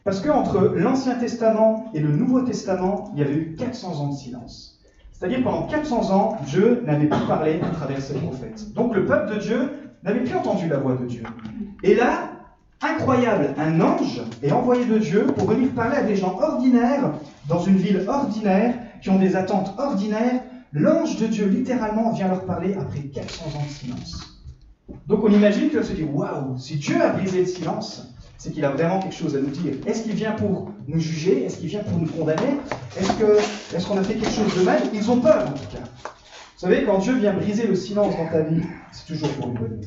Parce 0.04 0.22
qu'entre 0.22 0.60
l'Ancien 0.76 1.16
Testament 1.16 1.92
et 1.94 2.00
le 2.00 2.10
Nouveau 2.10 2.42
Testament, 2.42 3.12
il 3.14 3.20
y 3.20 3.24
avait 3.24 3.36
eu 3.36 3.56
400 3.56 4.00
ans 4.00 4.08
de 4.08 4.16
silence. 4.16 4.80
C'est-à-dire 5.12 5.44
pendant 5.44 5.68
400 5.68 6.12
ans, 6.12 6.38
Dieu 6.46 6.84
n'avait 6.86 7.08
plus 7.08 7.28
parlé 7.28 7.60
à 7.62 7.70
travers 7.72 8.02
ses 8.02 8.14
prophètes. 8.14 8.74
Donc 8.74 8.96
le 8.96 9.06
peuple 9.06 9.36
de 9.36 9.40
Dieu 9.40 9.72
n'avait 10.04 10.22
plus 10.22 10.36
entendu 10.36 10.70
la 10.70 10.78
voix 10.78 10.96
de 10.96 11.06
Dieu. 11.06 11.24
Et 11.84 11.96
là, 11.96 12.37
incroyable, 12.82 13.54
un 13.58 13.82
ange 13.82 14.22
est 14.44 14.52
envoyé 14.52 14.86
de 14.86 14.98
Dieu 14.98 15.28
pour 15.36 15.48
venir 15.48 15.70
parler 15.72 15.98
à 15.98 16.04
des 16.04 16.16
gens 16.16 16.38
ordinaires, 16.40 17.12
dans 17.48 17.60
une 17.60 17.78
ville 17.78 18.04
ordinaire, 18.08 18.76
qui 19.02 19.10
ont 19.10 19.20
des 19.20 19.36
attentes 19.36 19.74
ordinaires. 19.78 20.42
L'ange 20.74 21.18
de 21.18 21.28
Dieu, 21.28 21.46
littéralement, 21.46 22.12
vient 22.12 22.28
leur 22.28 22.46
parler 22.46 22.76
après 22.76 23.00
400 23.00 23.46
ans 23.58 23.64
de 23.64 23.70
silence. 23.70 24.38
Donc 25.08 25.24
on 25.24 25.30
imagine 25.30 25.70
que 25.70 25.82
se 25.82 25.94
dit 25.94 26.04
waouh, 26.04 26.58
si 26.58 26.76
Dieu 26.76 27.02
a 27.02 27.10
brisé 27.10 27.40
le 27.40 27.46
silence, 27.46 28.14
c'est 28.38 28.52
qu'il 28.52 28.64
a 28.66 28.70
vraiment 28.70 29.00
quelque 29.00 29.16
chose 29.16 29.36
à 29.36 29.40
nous 29.40 29.50
dire. 29.50 29.74
Est-ce 29.86 30.04
qu'il 30.04 30.14
vient 30.14 30.34
pour 30.34 30.72
nous 30.88 31.00
juger? 31.00 31.44
Est-ce 31.44 31.58
qu'il 31.58 31.70
vient 31.70 31.84
pour 31.84 31.98
nous 31.98 32.08
condamner? 32.08 32.60
Est-ce 32.98 33.12
est 33.12 33.88
qu'on 33.88 33.98
a 33.98 34.04
fait 34.04 34.16
quelque 34.16 34.34
chose 34.34 34.56
de 34.58 34.64
mal? 34.64 34.82
Ils 34.94 35.10
ont 35.10 35.20
peur 35.20 35.48
en 35.48 35.52
tout 35.52 35.76
cas. 35.76 35.84
Vous 36.04 36.62
savez, 36.62 36.84
quand 36.86 37.00
Dieu 37.00 37.16
vient 37.16 37.34
briser 37.34 37.68
le 37.68 37.76
silence 37.76 38.16
dans 38.16 38.28
ta 38.28 38.42
vie, 38.42 38.62
c'est 38.92 39.06
toujours 39.06 39.30
pour 39.34 39.48
une 39.48 39.54
bonne 39.54 39.82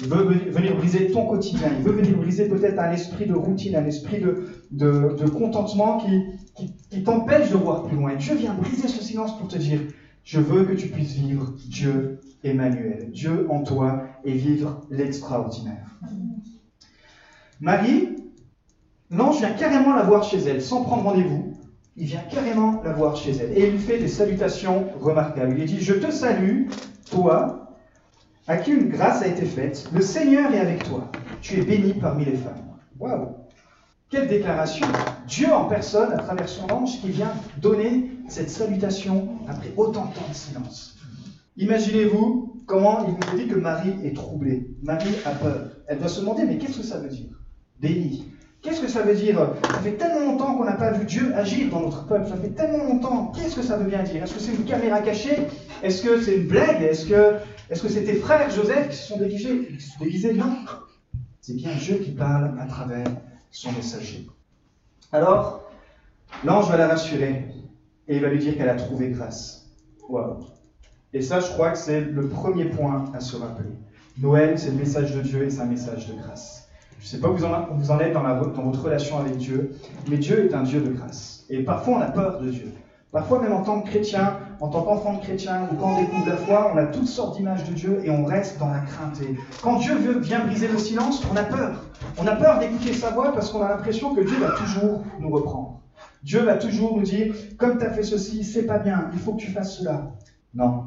Il 0.00 0.08
veut 0.08 0.50
venir 0.50 0.76
briser 0.76 1.10
ton 1.10 1.26
quotidien. 1.26 1.70
Il 1.76 1.84
veut 1.84 1.92
venir 1.92 2.16
briser 2.16 2.48
peut-être 2.48 2.78
un 2.78 2.92
esprit 2.92 3.26
de 3.26 3.34
routine, 3.34 3.74
un 3.74 3.84
esprit 3.84 4.20
de, 4.20 5.28
contentement 5.30 5.98
qui, 5.98 7.02
t'empêche 7.02 7.50
de 7.50 7.56
voir 7.56 7.84
plus 7.84 7.96
loin. 7.96 8.14
Dieu 8.14 8.36
vient 8.36 8.54
briser 8.54 8.86
ce 8.86 9.02
silence 9.02 9.36
pour 9.38 9.48
te 9.48 9.58
dire, 9.58 9.80
je 10.22 10.40
veux 10.40 10.64
que 10.64 10.74
tu 10.74 10.88
puisses 10.88 11.14
vivre 11.14 11.52
Dieu 11.66 12.20
Emmanuel, 12.44 13.10
Dieu 13.12 13.48
en 13.50 13.62
toi, 13.62 14.04
et 14.24 14.32
vivre 14.32 14.86
l'extraordinaire. 14.90 15.98
Marie, 17.60 18.16
l'ange 19.10 19.38
vient 19.38 19.52
carrément 19.52 19.94
la 19.94 20.04
voir 20.04 20.22
chez 20.22 20.38
elle, 20.38 20.62
sans 20.62 20.84
prendre 20.84 21.02
rendez-vous. 21.02 21.54
Il 21.96 22.06
vient 22.06 22.22
carrément 22.30 22.80
la 22.84 22.92
voir 22.92 23.16
chez 23.16 23.32
elle. 23.32 23.58
Et 23.58 23.66
il 23.66 23.72
lui 23.72 23.78
fait 23.78 23.98
des 23.98 24.06
salutations 24.06 24.84
remarquables. 25.00 25.54
Il 25.54 25.58
lui 25.58 25.64
dit, 25.64 25.80
je 25.80 25.94
te 25.94 26.12
salue, 26.12 26.68
toi, 27.10 27.67
à 28.48 28.56
qui 28.56 28.72
une 28.72 28.88
grâce 28.88 29.22
a 29.22 29.28
été 29.28 29.44
faite. 29.44 29.88
Le 29.92 30.00
Seigneur 30.00 30.52
est 30.52 30.58
avec 30.58 30.82
toi. 30.84 31.10
Tu 31.42 31.60
es 31.60 31.62
bénie 31.62 31.92
parmi 31.92 32.24
les 32.24 32.36
femmes. 32.36 32.64
Waouh 32.98 33.36
Quelle 34.08 34.26
déclaration 34.26 34.86
Dieu 35.26 35.52
en 35.52 35.66
personne, 35.66 36.12
à 36.12 36.16
travers 36.16 36.48
son 36.48 36.68
ange, 36.70 37.00
qui 37.00 37.10
vient 37.10 37.32
donner 37.60 38.10
cette 38.28 38.50
salutation 38.50 39.28
après 39.46 39.72
autant 39.76 40.06
de 40.06 40.14
temps 40.14 40.28
de 40.28 40.34
silence. 40.34 40.96
Imaginez-vous 41.58 42.62
comment 42.66 43.06
il 43.06 43.14
nous 43.14 43.38
dit 43.38 43.48
que 43.48 43.58
Marie 43.58 43.94
est 44.04 44.16
troublée. 44.16 44.66
Marie 44.82 45.14
a 45.26 45.30
peur. 45.32 45.68
Elle 45.86 45.98
doit 45.98 46.08
se 46.08 46.20
demander, 46.20 46.44
mais 46.44 46.56
qu'est-ce 46.56 46.78
que 46.78 46.84
ça 46.84 46.98
veut 46.98 47.08
dire? 47.08 47.28
Bénie. 47.80 48.32
Qu'est-ce 48.62 48.80
que 48.80 48.88
ça 48.88 49.02
veut 49.02 49.14
dire 49.14 49.54
Ça 49.70 49.78
fait 49.78 49.92
tellement 49.92 50.32
longtemps 50.32 50.56
qu'on 50.56 50.64
n'a 50.64 50.72
pas 50.72 50.90
vu 50.90 51.04
Dieu 51.04 51.32
agir 51.34 51.70
dans 51.70 51.80
notre 51.80 52.06
peuple. 52.06 52.28
Ça 52.28 52.36
fait 52.36 52.50
tellement 52.50 52.84
longtemps. 52.84 53.32
Qu'est-ce 53.34 53.54
que 53.54 53.62
ça 53.62 53.76
veut 53.76 53.88
bien 53.88 54.02
dire 54.02 54.22
Est-ce 54.24 54.34
que 54.34 54.40
c'est 54.40 54.54
une 54.54 54.64
caméra 54.64 55.00
cachée 55.00 55.46
Est-ce 55.82 56.02
que 56.02 56.20
c'est 56.20 56.36
une 56.36 56.48
blague 56.48 56.82
Est-ce 56.82 57.06
que 57.06 57.36
est-ce 57.70 57.86
c'est 57.88 58.04
tes 58.04 58.14
frères 58.14 58.50
Joseph 58.50 58.88
qui 58.88 58.96
se 58.96 59.08
sont 59.08 59.18
déguisés, 59.18 60.32
Non. 60.32 60.56
C'est 61.40 61.54
bien 61.54 61.74
Dieu 61.74 61.96
qui 61.96 62.12
parle 62.12 62.58
à 62.58 62.66
travers 62.66 63.06
son 63.50 63.72
messager. 63.72 64.26
Alors, 65.12 65.70
l'ange 66.44 66.68
va 66.70 66.76
la 66.78 66.88
rassurer 66.88 67.46
et 68.06 68.16
il 68.16 68.22
va 68.22 68.28
lui 68.28 68.38
dire 68.38 68.56
qu'elle 68.56 68.68
a 68.68 68.74
trouvé 68.74 69.10
grâce. 69.10 69.66
Wow. 70.08 70.40
Et 71.12 71.22
ça, 71.22 71.40
je 71.40 71.48
crois 71.48 71.70
que 71.70 71.78
c'est 71.78 72.00
le 72.00 72.28
premier 72.28 72.66
point 72.66 73.10
à 73.14 73.20
se 73.20 73.36
rappeler. 73.36 73.70
Noël, 74.18 74.58
c'est 74.58 74.70
le 74.70 74.76
message 74.76 75.14
de 75.14 75.20
Dieu 75.20 75.44
et 75.44 75.50
c'est 75.50 75.60
un 75.60 75.66
message 75.66 76.08
de 76.08 76.14
grâce. 76.14 76.67
Je 76.98 77.04
ne 77.04 77.08
sais 77.08 77.20
pas 77.20 77.28
où 77.28 77.36
vous 77.36 77.44
en, 77.90 78.00
êtes 78.00 78.12
dans, 78.12 78.22
votre 78.34 78.82
relation 78.82 79.18
avec 79.18 79.36
Dieu, 79.36 79.72
mais 80.08 80.16
Dieu 80.16 80.46
est 80.46 80.54
un 80.54 80.64
Dieu 80.64 80.80
de 80.80 80.90
grâce. 80.90 81.44
Et 81.48 81.62
parfois, 81.62 81.98
on 81.98 82.00
a 82.00 82.10
peur 82.10 82.40
de 82.40 82.50
Dieu. 82.50 82.72
Parfois, 83.12 83.40
même 83.40 83.52
en 83.52 83.62
tant 83.62 83.80
que 83.80 83.88
chrétien, 83.88 84.38
en 84.60 84.68
tant 84.68 84.82
qu'enfant 84.82 85.14
de 85.14 85.20
chrétien, 85.20 85.68
ou 85.72 85.76
quand 85.76 85.94
on 85.94 86.00
découvre 86.00 86.26
la 86.26 86.36
foi, 86.36 86.70
on 86.74 86.76
a 86.76 86.84
toutes 86.84 87.06
sortes 87.06 87.36
d'images 87.36 87.64
de 87.64 87.72
Dieu 87.72 88.00
et 88.04 88.10
on 88.10 88.24
reste 88.24 88.58
dans 88.58 88.68
la 88.68 88.80
crainte. 88.80 89.20
Quand 89.62 89.76
Dieu 89.78 89.96
vient 90.18 90.44
briser 90.44 90.68
le 90.68 90.76
silence, 90.76 91.22
on 91.32 91.36
a 91.36 91.44
peur. 91.44 91.84
On 92.18 92.26
a 92.26 92.36
peur 92.36 92.58
d'écouter 92.58 92.92
sa 92.92 93.10
voix 93.10 93.32
parce 93.32 93.50
qu'on 93.50 93.62
a 93.62 93.68
l'impression 93.68 94.14
que 94.14 94.20
Dieu 94.20 94.36
va 94.38 94.50
toujours 94.50 95.04
nous 95.20 95.30
reprendre. 95.30 95.80
Dieu 96.22 96.40
va 96.40 96.56
toujours 96.56 96.96
nous 96.96 97.04
dire, 97.04 97.34
comme 97.56 97.78
tu 97.78 97.84
as 97.84 97.90
fait 97.90 98.02
ceci, 98.02 98.44
c'est 98.44 98.66
pas 98.66 98.78
bien, 98.78 99.08
il 99.14 99.20
faut 99.20 99.32
que 99.32 99.40
tu 99.40 99.52
fasses 99.52 99.78
cela. 99.78 100.12
Non, 100.54 100.84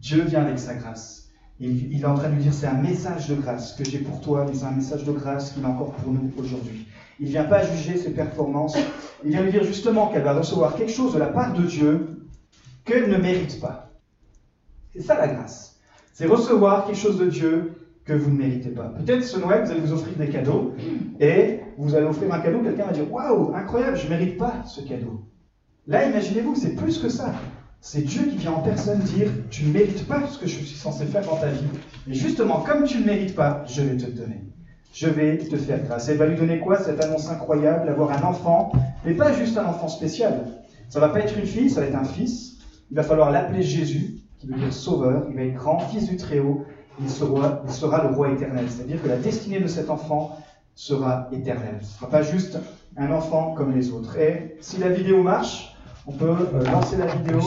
Dieu 0.00 0.22
vient 0.22 0.42
avec 0.42 0.58
sa 0.58 0.74
grâce. 0.74 1.27
Il, 1.60 2.00
est 2.00 2.04
en 2.04 2.14
train 2.14 2.28
de 2.28 2.34
nous 2.34 2.42
dire, 2.42 2.54
c'est 2.54 2.68
un 2.68 2.80
message 2.80 3.28
de 3.28 3.34
grâce 3.34 3.72
que 3.72 3.84
j'ai 3.84 3.98
pour 3.98 4.20
toi, 4.20 4.46
mais 4.46 4.54
c'est 4.54 4.66
un 4.66 4.70
message 4.70 5.04
de 5.04 5.10
grâce 5.10 5.52
qu'il 5.52 5.64
a 5.64 5.68
encore 5.68 5.92
pour 5.92 6.12
nous 6.12 6.30
aujourd'hui. 6.38 6.86
Il 7.18 7.26
ne 7.26 7.30
vient 7.30 7.44
pas 7.44 7.64
juger 7.64 7.96
ses 7.96 8.10
performances. 8.10 8.76
Il 9.24 9.32
vient 9.32 9.42
lui 9.42 9.50
dire 9.50 9.64
justement 9.64 10.08
qu'elle 10.08 10.22
va 10.22 10.34
recevoir 10.34 10.76
quelque 10.76 10.92
chose 10.92 11.14
de 11.14 11.18
la 11.18 11.26
part 11.26 11.52
de 11.52 11.64
Dieu 11.64 12.28
qu'elle 12.84 13.10
ne 13.10 13.16
mérite 13.16 13.60
pas. 13.60 13.90
C'est 14.94 15.02
ça 15.02 15.16
la 15.18 15.26
grâce. 15.26 15.80
C'est 16.12 16.26
recevoir 16.26 16.86
quelque 16.86 16.98
chose 16.98 17.18
de 17.18 17.26
Dieu 17.26 17.74
que 18.04 18.12
vous 18.12 18.30
ne 18.30 18.38
méritez 18.38 18.70
pas. 18.70 18.88
Peut-être 18.88 19.24
ce 19.24 19.38
Noël, 19.38 19.64
vous 19.64 19.70
allez 19.70 19.80
vous 19.80 19.92
offrir 19.92 20.16
des 20.16 20.28
cadeaux 20.28 20.74
et 21.20 21.60
vous 21.76 21.94
allez 21.94 22.06
offrir 22.06 22.32
un 22.32 22.38
cadeau, 22.38 22.60
quelqu'un 22.60 22.86
va 22.86 22.92
dire 22.92 23.12
Waouh, 23.12 23.54
incroyable, 23.54 23.96
je 23.96 24.04
ne 24.04 24.10
mérite 24.10 24.38
pas 24.38 24.62
ce 24.64 24.80
cadeau. 24.80 25.24
Là, 25.86 26.08
imaginez-vous, 26.08 26.54
c'est 26.54 26.74
plus 26.74 26.98
que 26.98 27.08
ça. 27.08 27.34
C'est 27.80 28.02
Dieu 28.02 28.22
qui 28.24 28.36
vient 28.36 28.52
en 28.52 28.62
personne 28.62 29.00
dire 29.00 29.30
Tu 29.50 29.64
ne 29.64 29.72
mérites 29.72 30.06
pas 30.06 30.26
ce 30.26 30.38
que 30.38 30.46
je 30.46 30.56
suis 30.56 30.76
censé 30.76 31.06
faire 31.06 31.24
dans 31.24 31.36
ta 31.36 31.48
vie. 31.48 31.68
Mais 32.06 32.14
justement, 32.14 32.60
comme 32.60 32.84
tu 32.84 32.98
ne 32.98 33.04
mérites 33.04 33.34
pas, 33.34 33.64
je 33.66 33.82
vais 33.82 33.96
te 33.96 34.10
donner 34.10 34.48
je 34.98 35.08
vais 35.08 35.38
te 35.38 35.56
faire 35.56 35.82
grâce. 35.84 36.08
Elle 36.08 36.16
va 36.16 36.26
lui 36.26 36.36
donner 36.36 36.58
quoi 36.58 36.78
Cette 36.78 37.02
annonce 37.02 37.30
incroyable 37.30 37.86
d'avoir 37.86 38.10
un 38.10 38.26
enfant, 38.26 38.72
mais 39.04 39.14
pas 39.14 39.32
juste 39.32 39.56
un 39.56 39.66
enfant 39.66 39.88
spécial. 39.88 40.46
Ça 40.88 41.00
va 41.00 41.10
pas 41.10 41.20
être 41.20 41.38
une 41.38 41.46
fille, 41.46 41.70
ça 41.70 41.80
va 41.80 41.86
être 41.86 41.94
un 41.94 42.04
fils. 42.04 42.58
Il 42.90 42.96
va 42.96 43.02
falloir 43.02 43.30
l'appeler 43.30 43.62
Jésus, 43.62 44.16
qui 44.38 44.46
veut 44.46 44.56
dire 44.56 44.72
sauveur. 44.72 45.26
Il 45.30 45.36
va 45.36 45.42
être 45.42 45.54
grand, 45.54 45.78
fils 45.78 46.08
du 46.08 46.16
Très-Haut. 46.16 46.64
Il 47.00 47.08
sera, 47.08 47.62
il 47.64 47.72
sera 47.72 48.08
le 48.08 48.14
roi 48.14 48.32
éternel. 48.32 48.64
C'est-à-dire 48.68 49.00
que 49.00 49.06
la 49.06 49.16
destinée 49.16 49.60
de 49.60 49.68
cet 49.68 49.88
enfant 49.88 50.36
sera 50.74 51.28
éternelle. 51.30 51.78
Ce 51.80 51.86
ne 51.86 51.98
sera 51.98 52.10
pas 52.10 52.22
juste 52.22 52.58
un 52.96 53.12
enfant 53.12 53.54
comme 53.54 53.76
les 53.76 53.90
autres. 53.90 54.18
Et 54.18 54.56
si 54.60 54.78
la 54.78 54.88
vidéo 54.88 55.22
marche, 55.22 55.76
on 56.08 56.12
peut 56.12 56.36
euh, 56.54 56.64
lancer 56.64 56.96
la 56.96 57.06
vidéo. 57.06 57.38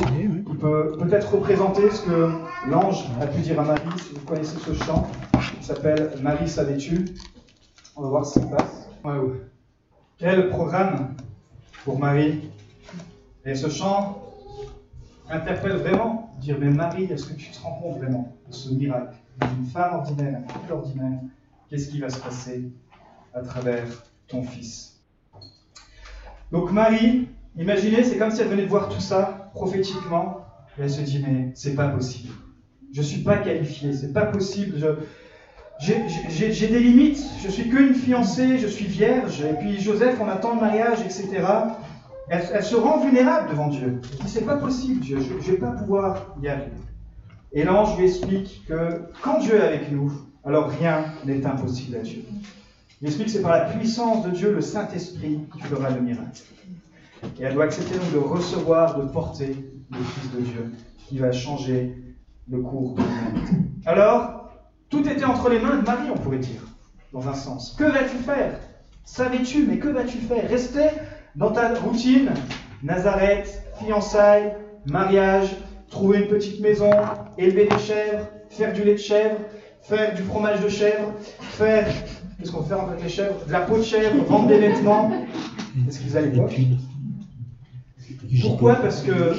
On 0.47 0.55
peut 0.55 0.95
peut-être 0.99 1.33
représenter 1.33 1.89
ce 1.89 2.03
que 2.03 2.31
l'ange 2.69 3.05
a 3.19 3.25
pu 3.25 3.41
dire 3.41 3.59
à 3.59 3.63
Marie, 3.63 3.81
si 3.97 4.13
vous 4.13 4.25
connaissez 4.25 4.57
ce 4.59 4.73
chant. 4.83 5.09
Il 5.57 5.63
s'appelle 5.63 6.11
Marie 6.21 6.47
savais-tu. 6.47 7.05
On 7.95 8.03
va 8.03 8.09
voir 8.09 8.25
ce 8.25 8.39
qui 8.39 8.45
se 8.45 8.51
passe. 8.51 8.87
Quel 10.19 10.49
programme 10.49 11.15
pour 11.83 11.97
Marie? 11.97 12.51
Et 13.45 13.55
ce 13.55 13.67
chant 13.67 14.21
interpelle 15.27 15.77
vraiment, 15.77 16.35
dire 16.39 16.57
mais 16.59 16.69
Marie, 16.69 17.05
est-ce 17.05 17.25
que 17.25 17.33
tu 17.33 17.49
te 17.49 17.59
rends 17.59 17.79
compte 17.81 17.97
vraiment 17.97 18.37
de 18.47 18.53
ce 18.53 18.71
miracle? 18.71 19.15
D'une 19.39 19.65
femme 19.65 19.95
ordinaire, 19.95 20.37
un 20.37 20.53
couple 20.53 20.73
ordinaire, 20.73 21.19
qu'est-ce 21.67 21.89
qui 21.89 21.99
va 21.99 22.11
se 22.11 22.19
passer 22.19 22.71
à 23.33 23.41
travers 23.41 23.87
ton 24.27 24.43
fils? 24.43 25.01
Donc 26.51 26.71
Marie, 26.71 27.27
imaginez, 27.57 28.03
c'est 28.03 28.17
comme 28.17 28.31
si 28.31 28.41
elle 28.41 28.47
venait 28.47 28.63
de 28.63 28.69
voir 28.69 28.89
tout 28.89 29.01
ça 29.01 29.49
prophétiquement, 29.53 30.45
et 30.77 30.83
elle 30.83 30.89
se 30.89 31.01
dit 31.01 31.23
mais 31.25 31.51
c'est 31.55 31.75
pas 31.75 31.89
possible. 31.89 32.33
Je 32.93 33.01
suis 33.01 33.21
pas 33.21 33.37
qualifiée, 33.37 33.93
c'est 33.93 34.13
pas 34.13 34.25
possible. 34.25 34.77
J'ai 35.79 36.67
des 36.67 36.79
limites, 36.79 37.23
je 37.43 37.49
suis 37.49 37.69
qu'une 37.69 37.95
fiancée, 37.95 38.57
je 38.57 38.67
suis 38.67 38.85
vierge, 38.85 39.41
et 39.41 39.53
puis 39.53 39.79
Joseph, 39.79 40.17
on 40.21 40.27
attend 40.27 40.55
le 40.55 40.61
mariage, 40.61 41.01
etc. 41.01 41.43
Elle, 42.29 42.63
se 42.63 42.75
rend 42.75 42.99
vulnérable 43.03 43.49
devant 43.49 43.67
Dieu. 43.67 43.99
Elle 44.03 44.25
dit, 44.25 44.31
c'est 44.31 44.45
pas 44.45 44.57
possible, 44.57 45.01
Dieu, 45.01 45.19
je 45.19 45.33
ne 45.33 45.39
vais 45.39 45.57
pas 45.57 45.71
pouvoir 45.71 46.35
y 46.41 46.47
arriver. 46.47 46.71
Et 47.51 47.63
l'ange 47.63 47.97
lui 47.97 48.05
explique 48.05 48.63
que 48.67 49.01
quand 49.21 49.39
Dieu 49.39 49.55
est 49.55 49.61
avec 49.61 49.91
nous, 49.91 50.11
alors 50.45 50.69
rien 50.69 51.05
n'est 51.25 51.45
impossible 51.45 51.97
à 51.97 51.99
Dieu. 51.99 52.23
Il 53.01 53.07
explique 53.07 53.27
que 53.27 53.33
c'est 53.33 53.41
par 53.41 53.51
la 53.51 53.65
puissance 53.65 54.23
de 54.25 54.31
Dieu, 54.31 54.53
le 54.53 54.61
Saint-Esprit, 54.61 55.39
qui 55.51 55.61
fera 55.61 55.89
le 55.89 56.01
miracle. 56.01 56.43
Et 57.39 57.43
elle 57.43 57.53
doit 57.53 57.65
accepter 57.65 57.97
donc 57.97 58.11
de 58.11 58.17
recevoir, 58.17 58.97
de 58.97 59.05
porter 59.05 59.55
le 59.91 59.97
Fils 59.97 60.31
de 60.31 60.41
Dieu, 60.41 60.71
qui 61.07 61.19
va 61.19 61.31
changer 61.31 61.95
le 62.49 62.59
cours 62.61 62.95
de 62.95 63.01
l'humanité. 63.01 63.55
Alors, 63.85 64.49
tout 64.89 65.07
était 65.07 65.25
entre 65.25 65.49
les 65.49 65.59
mains 65.59 65.77
de 65.77 65.85
Marie, 65.85 66.09
on 66.13 66.17
pourrait 66.17 66.39
dire, 66.39 66.61
dans 67.13 67.27
un 67.27 67.33
sens. 67.33 67.75
Que 67.77 67.85
vas-tu 67.85 68.17
faire? 68.17 68.59
Savais-tu, 69.03 69.65
mais 69.65 69.79
que 69.79 69.87
vas-tu 69.87 70.17
faire? 70.17 70.47
Rester 70.49 70.89
dans 71.35 71.51
ta 71.51 71.73
routine, 71.75 72.31
Nazareth, 72.83 73.63
fiançailles, 73.79 74.53
mariage, 74.85 75.55
trouver 75.89 76.19
une 76.19 76.27
petite 76.27 76.61
maison, 76.61 76.89
élever 77.37 77.67
des 77.67 77.79
chèvres, 77.79 78.27
faire 78.49 78.73
du 78.73 78.83
lait 78.83 78.93
de 78.93 78.99
chèvre, 78.99 79.35
faire 79.81 80.13
du 80.13 80.23
fromage 80.23 80.61
de 80.61 80.69
chèvre, 80.69 81.13
faire, 81.39 81.87
qu'est-ce 82.37 82.51
qu'on 82.51 82.63
fait 82.63 82.73
avec 82.73 83.03
les 83.03 83.09
chèvres? 83.09 83.45
De 83.45 83.51
la 83.51 83.61
peau 83.61 83.77
de 83.77 83.83
chèvre, 83.83 84.23
vendre 84.25 84.47
des 84.47 84.59
vêtements. 84.59 85.11
Est-ce 85.87 85.99
qu'ils 85.99 86.17
allaient 86.17 86.31
pas 86.31 86.47
Pourquoi 88.41 88.75
Parce 88.75 89.01
que 89.01 89.33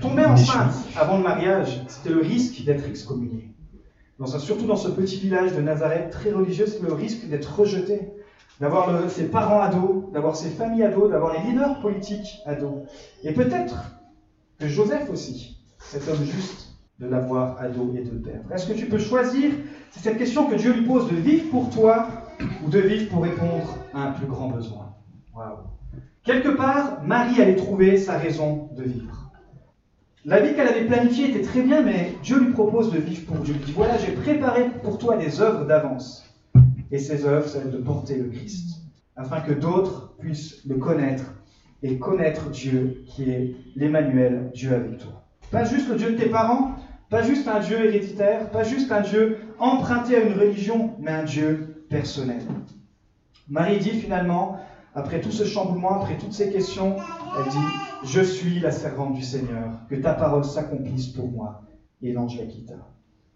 tomber 0.00 0.24
enceinte 0.24 0.74
avant 0.96 1.18
le 1.18 1.22
mariage, 1.22 1.82
c'était 1.88 2.10
le 2.10 2.20
risque 2.20 2.64
d'être 2.64 2.86
excommunié 2.86 3.46
surtout 4.38 4.66
dans 4.66 4.76
ce 4.76 4.88
petit 4.88 5.18
village 5.18 5.54
de 5.54 5.60
Nazareth 5.60 6.10
très 6.10 6.30
religieux, 6.30 6.66
c'est 6.66 6.82
le 6.82 6.92
risque 6.92 7.28
d'être 7.28 7.58
rejeté, 7.58 8.12
d'avoir 8.60 9.10
ses 9.10 9.28
parents 9.28 9.60
ados, 9.60 10.10
d'avoir 10.12 10.36
ses 10.36 10.48
familles 10.48 10.84
ados, 10.84 11.10
d'avoir 11.10 11.34
les 11.34 11.50
leaders 11.50 11.80
politiques 11.80 12.40
ados. 12.46 12.80
Et 13.22 13.32
peut-être 13.32 13.92
que 14.58 14.66
Joseph 14.66 15.10
aussi, 15.10 15.58
cet 15.78 16.08
homme 16.08 16.24
juste, 16.24 16.78
de 16.98 17.06
l'avoir 17.06 17.60
ado 17.60 17.92
et 17.94 18.00
de 18.00 18.10
le 18.10 18.22
perdre. 18.22 18.50
Est-ce 18.50 18.66
que 18.66 18.72
tu 18.72 18.86
peux 18.86 18.98
choisir 18.98 19.50
C'est 19.90 20.00
cette 20.00 20.16
question 20.16 20.46
que 20.46 20.54
Dieu 20.54 20.72
lui 20.72 20.86
pose 20.86 21.10
de 21.10 21.16
vivre 21.16 21.50
pour 21.50 21.68
toi 21.68 22.08
ou 22.64 22.70
de 22.70 22.78
vivre 22.78 23.10
pour 23.10 23.22
répondre 23.22 23.76
à 23.92 24.08
un 24.08 24.12
plus 24.12 24.26
grand 24.26 24.48
besoin? 24.48 24.94
Quelque 26.26 26.48
part, 26.48 27.04
Marie 27.04 27.40
allait 27.40 27.54
trouver 27.54 27.96
sa 27.96 28.18
raison 28.18 28.68
de 28.76 28.82
vivre. 28.82 29.30
La 30.24 30.40
vie 30.40 30.54
qu'elle 30.54 30.66
avait 30.66 30.86
planifiée 30.86 31.30
était 31.30 31.42
très 31.42 31.62
bien, 31.62 31.82
mais 31.82 32.14
Dieu 32.24 32.40
lui 32.40 32.52
propose 32.52 32.92
de 32.92 32.98
vivre 32.98 33.26
pour 33.26 33.36
Dieu. 33.36 33.54
Il 33.56 33.64
dit 33.64 33.72
Voilà, 33.72 33.96
j'ai 33.96 34.10
préparé 34.10 34.70
pour 34.82 34.98
toi 34.98 35.16
des 35.16 35.40
œuvres 35.40 35.66
d'avance. 35.66 36.28
Et 36.90 36.98
ces 36.98 37.24
œuvres, 37.24 37.46
c'est 37.46 37.70
de 37.70 37.78
porter 37.78 38.16
le 38.16 38.28
Christ, 38.28 38.80
afin 39.14 39.40
que 39.40 39.52
d'autres 39.52 40.16
puissent 40.18 40.66
le 40.66 40.74
connaître 40.74 41.32
et 41.84 41.96
connaître 41.98 42.50
Dieu 42.50 43.04
qui 43.06 43.30
est 43.30 43.54
l'Emmanuel, 43.76 44.50
Dieu 44.52 44.74
avec 44.74 44.98
toi. 44.98 45.24
Pas 45.52 45.64
juste 45.64 45.88
le 45.88 45.94
Dieu 45.94 46.10
de 46.10 46.16
tes 46.16 46.28
parents, 46.28 46.74
Pas 47.08 47.22
juste 47.22 47.46
un 47.46 47.60
Dieu 47.60 47.84
héréditaire, 47.84 48.50
pas 48.50 48.64
juste 48.64 48.90
un 48.90 49.00
Dieu 49.00 49.38
emprunté 49.60 50.16
à 50.16 50.20
une 50.22 50.36
religion, 50.36 50.94
mais 50.98 51.12
un 51.12 51.22
Dieu 51.22 51.84
personnel. 51.88 52.42
Marie 53.48 53.78
dit 53.78 53.90
finalement, 53.90 54.58
après 54.96 55.20
tout 55.20 55.30
ce 55.30 55.44
chamboulement, 55.44 56.00
après 56.00 56.16
toutes 56.16 56.32
ces 56.32 56.50
questions, 56.50 56.96
elle 57.38 57.52
dit, 57.52 57.58
je 58.02 58.22
suis 58.22 58.60
la 58.60 58.70
servante 58.70 59.12
du 59.14 59.22
Seigneur, 59.22 59.70
que 59.90 59.94
ta 59.94 60.14
parole 60.14 60.44
s'accomplisse 60.44 61.08
pour 61.08 61.28
moi. 61.28 61.62
Et 62.02 62.12
l'ange 62.12 62.38
la 62.38 62.46
quitta. 62.46 62.74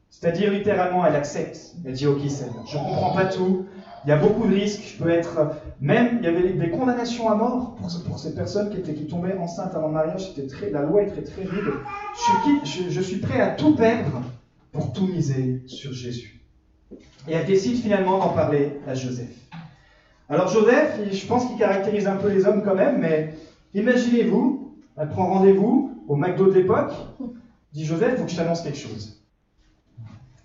C'est-à-dire 0.08 0.50
littéralement, 0.50 1.04
elle 1.06 1.14
accepte. 1.16 1.76
Elle 1.84 1.92
dit, 1.92 2.06
ok 2.06 2.20
Seigneur, 2.28 2.66
je 2.66 2.78
ne 2.78 2.82
comprends 2.82 3.14
pas 3.14 3.26
tout, 3.26 3.66
il 4.04 4.08
y 4.08 4.12
a 4.12 4.16
beaucoup 4.16 4.48
de 4.48 4.54
risques, 4.54 4.94
je 4.96 5.02
peux 5.02 5.10
être... 5.10 5.50
Même, 5.82 6.18
il 6.20 6.24
y 6.24 6.28
avait 6.28 6.54
des 6.54 6.70
condamnations 6.70 7.30
à 7.30 7.34
mort 7.34 7.74
pour, 7.74 7.88
pour 8.04 8.18
ces 8.18 8.34
personnes 8.34 8.70
qui, 8.70 8.78
étaient, 8.78 8.94
qui 8.94 9.06
tombaient 9.06 9.36
enceintes 9.36 9.74
avant 9.74 9.88
le 9.88 9.94
mariage, 9.94 10.28
c'était 10.28 10.46
très, 10.46 10.70
la 10.70 10.82
loi 10.82 11.02
est 11.02 11.22
très 11.22 11.44
rude. 11.44 11.74
Je, 12.64 12.88
je 12.88 13.00
suis 13.00 13.18
prêt 13.18 13.40
à 13.40 13.48
tout 13.48 13.74
perdre 13.74 14.22
pour 14.72 14.92
tout 14.94 15.06
miser 15.06 15.62
sur 15.66 15.92
Jésus. 15.92 16.40
Et 17.28 17.34
elle 17.34 17.46
décide 17.46 17.76
finalement 17.76 18.18
d'en 18.18 18.30
parler 18.30 18.80
à 18.86 18.94
Joseph. 18.94 19.49
Alors 20.30 20.46
Joseph, 20.46 21.00
je 21.10 21.26
pense 21.26 21.46
qu'il 21.46 21.56
caractérise 21.56 22.06
un 22.06 22.14
peu 22.14 22.28
les 22.28 22.46
hommes 22.46 22.62
quand 22.64 22.76
même, 22.76 23.00
mais 23.00 23.34
imaginez-vous, 23.74 24.76
elle 24.96 25.08
prend 25.08 25.26
rendez-vous 25.26 26.04
au 26.06 26.14
McDo 26.14 26.46
de 26.46 26.54
l'époque, 26.54 26.92
dit 27.72 27.84
Joseph, 27.84 28.12
il 28.12 28.18
faut 28.18 28.24
que 28.26 28.30
je 28.30 28.36
t'annonce 28.36 28.62
quelque 28.62 28.78
chose. 28.78 29.16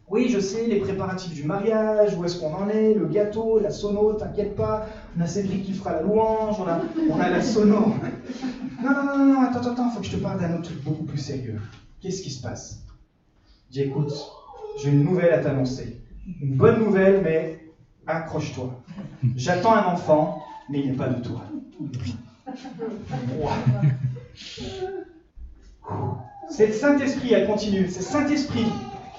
Oui, 0.10 0.30
je 0.30 0.40
sais, 0.40 0.66
les 0.66 0.80
préparatifs 0.80 1.36
du 1.36 1.44
mariage, 1.44 2.18
où 2.18 2.26
est-ce 2.26 2.40
qu'on 2.40 2.54
en 2.54 2.68
est, 2.68 2.96
le 2.96 3.06
gâteau, 3.06 3.60
la 3.60 3.70
sono, 3.70 4.14
t'inquiète 4.14 4.56
pas, 4.56 4.88
on 5.16 5.22
a 5.22 5.28
Cédric 5.28 5.64
qui 5.64 5.74
fera 5.74 5.94
la 5.94 6.02
louange, 6.02 6.56
on 6.60 7.20
a, 7.20 7.30
la 7.30 7.42
sono. 7.42 7.94
Non, 8.84 8.90
non, 8.92 9.04
non, 9.04 9.26
non, 9.26 9.42
attends, 9.42 9.70
attends, 9.70 9.90
faut 9.90 10.00
que 10.00 10.06
je 10.06 10.12
te 10.12 10.18
parle 10.18 10.40
d'un 10.40 10.54
autre 10.54 10.64
truc 10.64 10.84
beaucoup 10.84 11.04
plus 11.04 11.18
sérieux. 11.18 11.58
Qu'est-ce 12.02 12.22
qui 12.22 12.30
se 12.30 12.42
passe? 12.42 12.82
Dis, 13.72 13.82
écoute, 13.82 14.14
j'ai 14.78 14.90
une 14.90 15.04
nouvelle 15.04 15.32
à 15.32 15.40
t'annoncer. 15.40 15.98
Une 16.42 16.56
bonne 16.56 16.80
nouvelle, 16.80 17.22
mais 17.22 17.65
accroche-toi. 18.08 18.82
J'attends 19.36 19.74
un 19.74 19.86
enfant, 19.86 20.44
mais 20.70 20.80
il 20.80 20.92
n'est 20.92 20.98
pas 20.98 21.10
de 21.10 21.22
toi. 21.22 21.42
C'est 26.50 26.68
le 26.68 26.74
Saint-Esprit, 26.74 27.34
elle 27.34 27.48
continue, 27.48 27.88
c'est 27.90 28.00
le 28.00 28.06
Saint-Esprit 28.06 28.68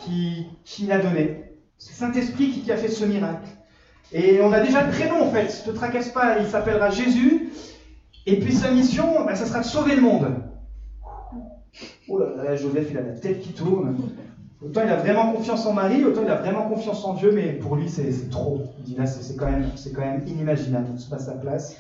qui, 0.04 0.46
qui 0.64 0.86
l'a 0.86 0.98
donné. 0.98 1.44
C'est 1.78 1.92
le 1.92 1.96
Saint-Esprit 1.96 2.50
qui, 2.50 2.72
a 2.72 2.76
fait 2.76 2.88
ce 2.88 3.04
miracle. 3.04 3.48
Et 4.12 4.40
on 4.40 4.52
a 4.52 4.60
déjà 4.60 4.84
le 4.84 4.92
prénom 4.92 5.22
en 5.22 5.30
fait, 5.30 5.44
ne 5.66 5.72
te 5.72 5.76
tracasse 5.76 6.08
pas, 6.10 6.38
il 6.38 6.46
s'appellera 6.46 6.90
Jésus. 6.90 7.50
Et 8.26 8.38
puis 8.38 8.52
sa 8.52 8.70
mission, 8.70 9.24
ben, 9.24 9.34
ça 9.34 9.46
sera 9.46 9.60
de 9.60 9.64
sauver 9.64 9.96
le 9.96 10.02
monde. 10.02 10.26
Oh 12.08 12.18
là 12.18 12.42
là, 12.42 12.56
Joseph, 12.56 12.86
il 12.90 12.98
a 12.98 13.02
la 13.02 13.12
tête 13.12 13.40
qui 13.40 13.52
tourne. 13.52 13.96
Autant 14.64 14.82
il 14.84 14.90
a 14.90 14.96
vraiment 14.96 15.32
confiance 15.32 15.66
en 15.66 15.74
Marie, 15.74 16.02
autant 16.04 16.22
il 16.24 16.30
a 16.30 16.36
vraiment 16.36 16.68
confiance 16.68 17.04
en 17.04 17.14
Dieu, 17.14 17.30
mais 17.34 17.52
pour 17.52 17.76
lui, 17.76 17.88
c'est 17.88 18.30
trop. 18.30 18.62
Il 18.78 18.84
dit 18.84 18.94
là, 18.94 19.06
c'est 19.06 19.36
quand, 19.36 19.50
même, 19.50 19.70
quand 19.94 20.00
même 20.00 20.22
inimaginable, 20.26 20.88
on 20.94 20.98
se 20.98 21.10
passe 21.10 21.26
sa 21.26 21.32
place. 21.32 21.76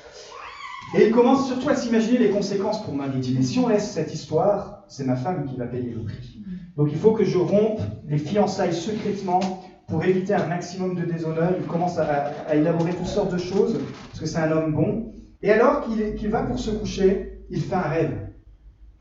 Et 0.96 1.06
il 1.06 1.10
commence 1.10 1.48
surtout 1.48 1.70
à 1.70 1.74
s'imaginer 1.74 2.18
les 2.18 2.30
conséquences 2.30 2.84
pour 2.84 2.94
Marie. 2.94 3.12
Il 3.14 3.20
dit, 3.20 3.34
mais 3.34 3.42
si 3.42 3.58
on 3.58 3.68
laisse 3.68 3.90
cette 3.90 4.12
histoire, 4.12 4.84
c'est 4.88 5.04
ma 5.04 5.16
femme 5.16 5.46
qui 5.46 5.56
va 5.56 5.66
payer 5.66 5.90
le 5.90 6.02
prix. 6.02 6.44
Donc 6.76 6.88
il 6.92 6.98
faut 6.98 7.12
que 7.12 7.24
je 7.24 7.38
rompe 7.38 7.80
les 8.06 8.18
fiançailles 8.18 8.74
secrètement 8.74 9.40
pour 9.88 10.04
éviter 10.04 10.34
un 10.34 10.46
maximum 10.46 10.94
de 10.94 11.04
déshonneur. 11.04 11.52
Il 11.58 11.66
commence 11.66 11.98
à, 11.98 12.54
élaborer 12.54 12.92
toutes 12.92 13.06
sortes 13.06 13.32
de 13.32 13.38
choses, 13.38 13.80
parce 14.08 14.20
que 14.20 14.26
c'est 14.26 14.38
un 14.38 14.52
homme 14.52 14.74
bon. 14.74 15.12
Et 15.42 15.50
alors 15.50 15.86
qu'il 15.86 16.28
va 16.28 16.42
pour 16.42 16.58
se 16.58 16.70
coucher, 16.70 17.40
il 17.50 17.62
fait 17.62 17.74
un 17.74 17.80
rêve. 17.80 18.18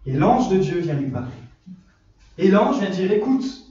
Et 0.05 0.13
l'ange 0.13 0.49
de 0.49 0.57
Dieu 0.57 0.79
vient 0.79 0.93
lui 0.93 1.09
parler. 1.09 1.27
Et 2.37 2.49
l'ange 2.49 2.79
vient 2.79 2.89
dire, 2.89 3.11
écoute, 3.11 3.64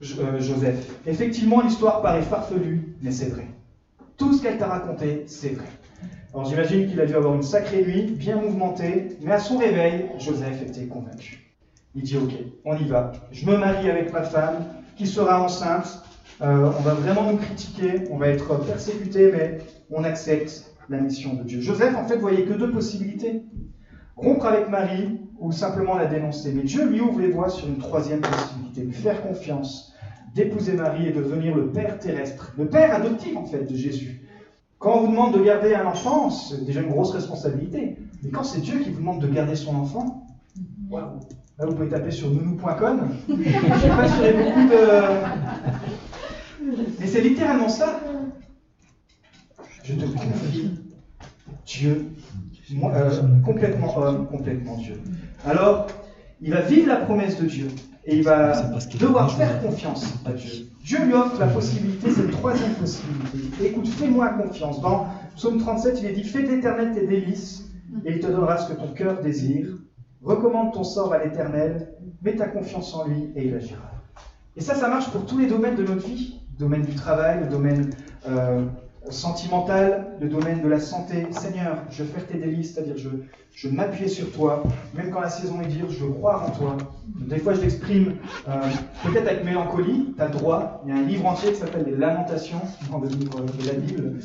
Joseph. 0.00 1.00
Effectivement, 1.06 1.60
l'histoire 1.60 2.00
paraît 2.00 2.22
farfelue, 2.22 2.94
mais 3.02 3.10
c'est 3.10 3.28
vrai. 3.28 3.46
Tout 4.16 4.32
ce 4.32 4.42
qu'elle 4.42 4.58
t'a 4.58 4.68
raconté, 4.68 5.24
c'est 5.26 5.50
vrai. 5.50 5.68
Alors 6.32 6.46
j'imagine 6.46 6.88
qu'il 6.88 7.00
a 7.00 7.06
dû 7.06 7.14
avoir 7.14 7.34
une 7.34 7.42
sacrée 7.42 7.82
nuit, 7.82 8.02
bien 8.02 8.40
mouvementée, 8.40 9.16
mais 9.20 9.32
à 9.32 9.38
son 9.38 9.58
réveil, 9.58 10.06
Joseph 10.18 10.62
était 10.62 10.86
convaincu. 10.86 11.52
Il 11.94 12.02
dit 12.02 12.16
Ok, 12.16 12.32
on 12.64 12.76
y 12.76 12.84
va. 12.84 13.12
Je 13.32 13.44
me 13.46 13.56
marie 13.56 13.90
avec 13.90 14.12
ma 14.12 14.22
femme, 14.22 14.64
qui 14.96 15.06
sera 15.06 15.42
enceinte. 15.42 16.02
Euh, 16.40 16.70
on 16.78 16.82
va 16.82 16.94
vraiment 16.94 17.30
nous 17.30 17.36
critiquer, 17.36 18.04
on 18.10 18.16
va 18.16 18.28
être 18.28 18.64
persécuté, 18.64 19.30
mais 19.32 19.58
on 19.90 20.04
accepte 20.04 20.74
la 20.88 20.98
mission 20.98 21.34
de 21.34 21.42
Dieu. 21.42 21.60
Joseph, 21.60 21.94
en 21.96 22.06
fait, 22.06 22.16
voyait 22.16 22.44
que 22.44 22.54
deux 22.54 22.70
possibilités 22.70 23.42
rompre 24.16 24.46
avec 24.46 24.68
Marie 24.68 25.20
ou 25.38 25.52
simplement 25.52 25.96
la 25.96 26.06
dénoncer. 26.06 26.52
Mais 26.52 26.62
Dieu 26.62 26.88
lui 26.88 27.00
ouvre 27.00 27.20
les 27.20 27.30
voies 27.30 27.48
sur 27.48 27.66
une 27.66 27.78
troisième 27.78 28.20
possibilité, 28.20 28.82
lui 28.82 28.92
faire 28.92 29.22
confiance 29.22 29.89
d'épouser 30.34 30.72
Marie 30.72 31.08
et 31.08 31.12
de 31.12 31.22
devenir 31.22 31.56
le 31.56 31.68
père 31.68 31.98
terrestre, 31.98 32.52
le 32.56 32.68
père 32.68 32.94
adoptif 32.94 33.36
en 33.36 33.44
fait 33.44 33.64
de 33.64 33.74
Jésus. 33.76 34.22
Quand 34.78 34.96
on 34.96 35.00
vous 35.00 35.08
demande 35.08 35.34
de 35.38 35.44
garder 35.44 35.74
un 35.74 35.86
enfant, 35.86 36.30
c'est 36.30 36.64
déjà 36.64 36.80
une 36.80 36.88
grosse 36.88 37.12
responsabilité. 37.12 37.96
Mais 38.22 38.30
quand 38.30 38.44
c'est 38.44 38.60
Dieu 38.60 38.78
qui 38.78 38.90
vous 38.90 39.00
demande 39.00 39.20
de 39.20 39.28
garder 39.28 39.54
son 39.54 39.74
enfant, 39.76 40.26
Là, 41.60 41.66
vous 41.66 41.74
pouvez 41.74 41.88
taper 41.88 42.10
sur 42.10 42.30
nounou.com. 42.30 43.10
Je 43.28 43.32
ne 43.34 43.42
sais 43.44 43.88
pas 43.88 44.08
si 44.08 44.20
beaucoup 44.32 44.68
de. 44.68 44.80
Mais 46.98 47.06
c'est 47.06 47.20
littéralement 47.20 47.68
ça. 47.68 48.00
Je 49.84 49.94
te 49.94 50.04
confie 50.04 50.70
Dieu, 51.66 52.12
euh, 52.82 53.40
complètement 53.44 53.98
homme, 53.98 54.26
complètement 54.26 54.76
Dieu. 54.76 55.00
Alors, 55.44 55.86
il 56.40 56.52
va 56.52 56.60
vivre 56.60 56.88
la 56.88 56.96
promesse 56.96 57.40
de 57.40 57.46
Dieu. 57.46 57.68
Et 58.06 58.16
il 58.16 58.24
va 58.24 58.52
devoir 58.98 59.30
faire 59.36 59.62
confiance 59.62 60.14
à 60.24 60.32
Dieu. 60.32 60.66
Dieu 60.82 61.04
lui 61.04 61.12
offre 61.12 61.38
la 61.38 61.48
possibilité, 61.48 62.10
cette 62.10 62.30
troisième 62.30 62.72
possibilité. 62.74 63.66
Écoute, 63.66 63.88
fais-moi 63.88 64.30
confiance. 64.30 64.80
Dans 64.80 65.06
Psaume 65.36 65.58
37, 65.58 66.00
il 66.00 66.06
est 66.06 66.12
dit 66.12 66.24
Fais 66.24 66.42
d'éternel 66.42 66.92
tes 66.94 67.06
délices, 67.06 67.70
et 68.04 68.12
il 68.12 68.20
te 68.20 68.26
donnera 68.26 68.56
ce 68.56 68.72
que 68.72 68.78
ton 68.78 68.88
cœur 68.92 69.20
désire. 69.20 69.68
Recommande 70.22 70.72
ton 70.72 70.82
sort 70.82 71.12
à 71.12 71.22
l'éternel, 71.22 71.92
mets 72.22 72.36
ta 72.36 72.48
confiance 72.48 72.94
en 72.94 73.06
lui, 73.06 73.30
et 73.36 73.46
il 73.46 73.54
agira. 73.54 73.90
Et 74.56 74.62
ça, 74.62 74.74
ça 74.74 74.88
marche 74.88 75.10
pour 75.10 75.26
tous 75.26 75.38
les 75.38 75.46
domaines 75.46 75.76
de 75.76 75.84
notre 75.84 76.06
vie 76.06 76.40
le 76.60 76.66
domaine 76.66 76.82
du 76.82 76.94
travail, 76.94 77.40
le 77.40 77.46
domaine 77.46 77.90
euh, 78.28 78.66
sentimental, 79.10 80.06
le 80.20 80.28
domaine 80.28 80.62
de 80.62 80.68
la 80.68 80.80
santé. 80.80 81.26
Seigneur, 81.30 81.78
je 81.90 82.02
veux 82.02 82.08
faire 82.08 82.26
tes 82.26 82.38
délices, 82.38 82.74
c'est-à-dire 82.74 82.96
je, 82.96 83.08
je 83.54 83.68
m'appuie 83.68 84.08
sur 84.08 84.30
toi, 84.32 84.62
même 84.94 85.10
quand 85.10 85.20
la 85.20 85.30
saison 85.30 85.60
est 85.60 85.66
dure, 85.66 85.90
je 85.90 86.04
veux 86.04 86.12
croire 86.12 86.44
en 86.44 86.50
toi. 86.50 86.76
Des 87.06 87.38
fois, 87.38 87.54
je 87.54 87.60
l'exprime 87.60 88.16
euh, 88.48 88.60
peut-être 89.04 89.26
avec 89.26 89.44
mélancolie, 89.44 90.14
tu 90.16 90.22
as 90.22 90.28
droit. 90.28 90.82
Il 90.86 90.94
y 90.94 90.96
a 90.96 91.00
un 91.00 91.04
livre 91.04 91.26
entier 91.26 91.52
qui 91.52 91.56
s'appelle 91.56 91.84
Les 91.86 91.96
Lamentations, 91.96 92.60
dans 92.90 92.98
le 92.98 93.08
livre 93.08 93.40
de 93.40 93.66
la 93.66 93.74
Bible. 93.74 94.20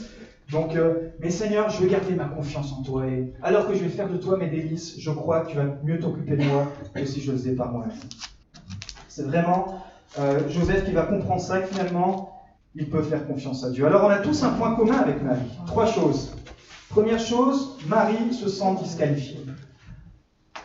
Donc, 0.51 0.75
euh, 0.75 1.09
mais 1.19 1.31
Seigneur, 1.31 1.69
je 1.69 1.81
veux 1.81 1.89
garder 1.89 2.13
ma 2.13 2.25
confiance 2.25 2.71
en 2.71 2.83
toi. 2.83 3.07
Et 3.07 3.33
alors 3.41 3.67
que 3.67 3.73
je 3.73 3.83
vais 3.83 3.89
faire 3.89 4.09
de 4.09 4.17
toi 4.17 4.37
mes 4.37 4.47
délices, 4.47 4.99
je 4.99 5.09
crois 5.09 5.41
que 5.41 5.51
tu 5.51 5.57
vas 5.57 5.65
mieux 5.83 5.99
t'occuper 5.99 6.37
de 6.37 6.43
moi 6.43 6.71
que 6.93 7.05
si 7.05 7.21
je 7.21 7.31
le 7.31 7.37
faisais 7.37 7.55
par 7.55 7.71
moi-même. 7.71 7.97
C'est 9.07 9.23
vraiment 9.23 9.81
euh, 10.19 10.47
Joseph 10.49 10.85
qui 10.85 10.91
va 10.91 11.03
comprendre 11.03 11.41
ça, 11.41 11.61
finalement, 11.61 12.34
il 12.75 12.89
peut 12.89 13.01
faire 13.01 13.25
confiance 13.25 13.63
à 13.63 13.69
Dieu. 13.71 13.85
Alors 13.85 14.03
on 14.03 14.09
a 14.09 14.19
tous 14.19 14.43
un 14.43 14.49
point 14.49 14.75
commun 14.75 14.97
avec 14.97 15.23
Marie. 15.23 15.49
Trois 15.65 15.85
choses. 15.85 16.35
Première 16.89 17.19
chose, 17.19 17.77
Marie 17.87 18.33
se 18.33 18.49
sent 18.49 18.75
disqualifiée. 18.81 19.39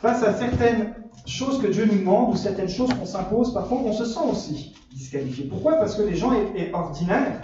Face 0.01 0.23
à 0.23 0.35
certaines 0.35 0.95
choses 1.27 1.61
que 1.61 1.69
Dieu 1.69 1.87
nous 1.87 1.99
demande 1.99 2.33
ou 2.33 2.37
certaines 2.37 2.69
choses 2.69 2.93
qu'on 2.95 3.07
s'impose, 3.07 3.53
parfois 3.53 3.79
on 3.79 3.93
se 3.93 4.05
sent 4.05 4.21
aussi 4.31 4.75
disqualifié. 4.93 5.45
Pourquoi? 5.45 5.75
Parce 5.77 5.95
que 5.95 6.03
les 6.03 6.17
gens 6.17 6.33
ordinaires, 6.73 7.41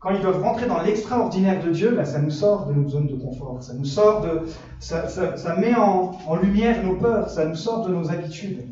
quand 0.00 0.10
ils 0.10 0.20
doivent 0.20 0.42
rentrer 0.42 0.66
dans 0.66 0.82
l'extraordinaire 0.82 1.64
de 1.64 1.70
Dieu, 1.70 1.92
bah, 1.96 2.04
ça 2.04 2.18
nous 2.18 2.30
sort 2.30 2.66
de 2.66 2.74
notre 2.74 2.90
zone 2.90 3.06
de 3.06 3.14
confort, 3.14 3.62
ça 3.62 3.72
nous 3.72 3.86
sort 3.86 4.20
de, 4.20 4.42
ça, 4.80 5.56
met 5.58 5.74
en, 5.74 6.18
en 6.26 6.36
lumière 6.36 6.82
nos 6.84 6.96
peurs, 6.96 7.30
ça 7.30 7.46
nous 7.46 7.54
sort 7.54 7.86
de 7.86 7.94
nos 7.94 8.10
habitudes. 8.10 8.66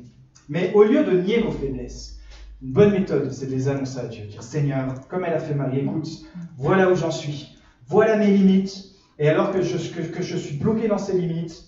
Mais 0.49 0.73
au 0.75 0.83
lieu 0.83 1.05
de 1.05 1.23
nier 1.23 1.43
nos 1.43 1.53
faiblesses, 1.53 2.19
une 2.63 2.73
bonne 2.73 2.93
méthode, 2.93 3.33
c'est 3.33 3.47
de 3.47 3.51
les 3.51 3.69
annoncer 3.69 3.99
à 3.99 4.07
Dieu. 4.07 4.25
Dire 4.27 4.43
Seigneur, 4.43 4.95
comme 5.09 5.25
elle 5.25 5.35
a 5.35 5.41
fait 5.41 5.55
Marie, 5.55 5.81
écoute, 5.81 6.09
voilà 6.57 6.91
où 6.91 6.95
j'en 6.95 7.11
suis. 7.11 7.59
Voilà 7.89 8.17
mes 8.17 8.29
limites. 8.29 8.93
Et 9.19 9.29
alors 9.29 9.51
que 9.51 9.63
je, 9.63 9.77
suis 9.77 10.57
bloqué 10.57 10.89
dans 10.89 10.99
ces 10.99 11.19
limites, 11.19 11.65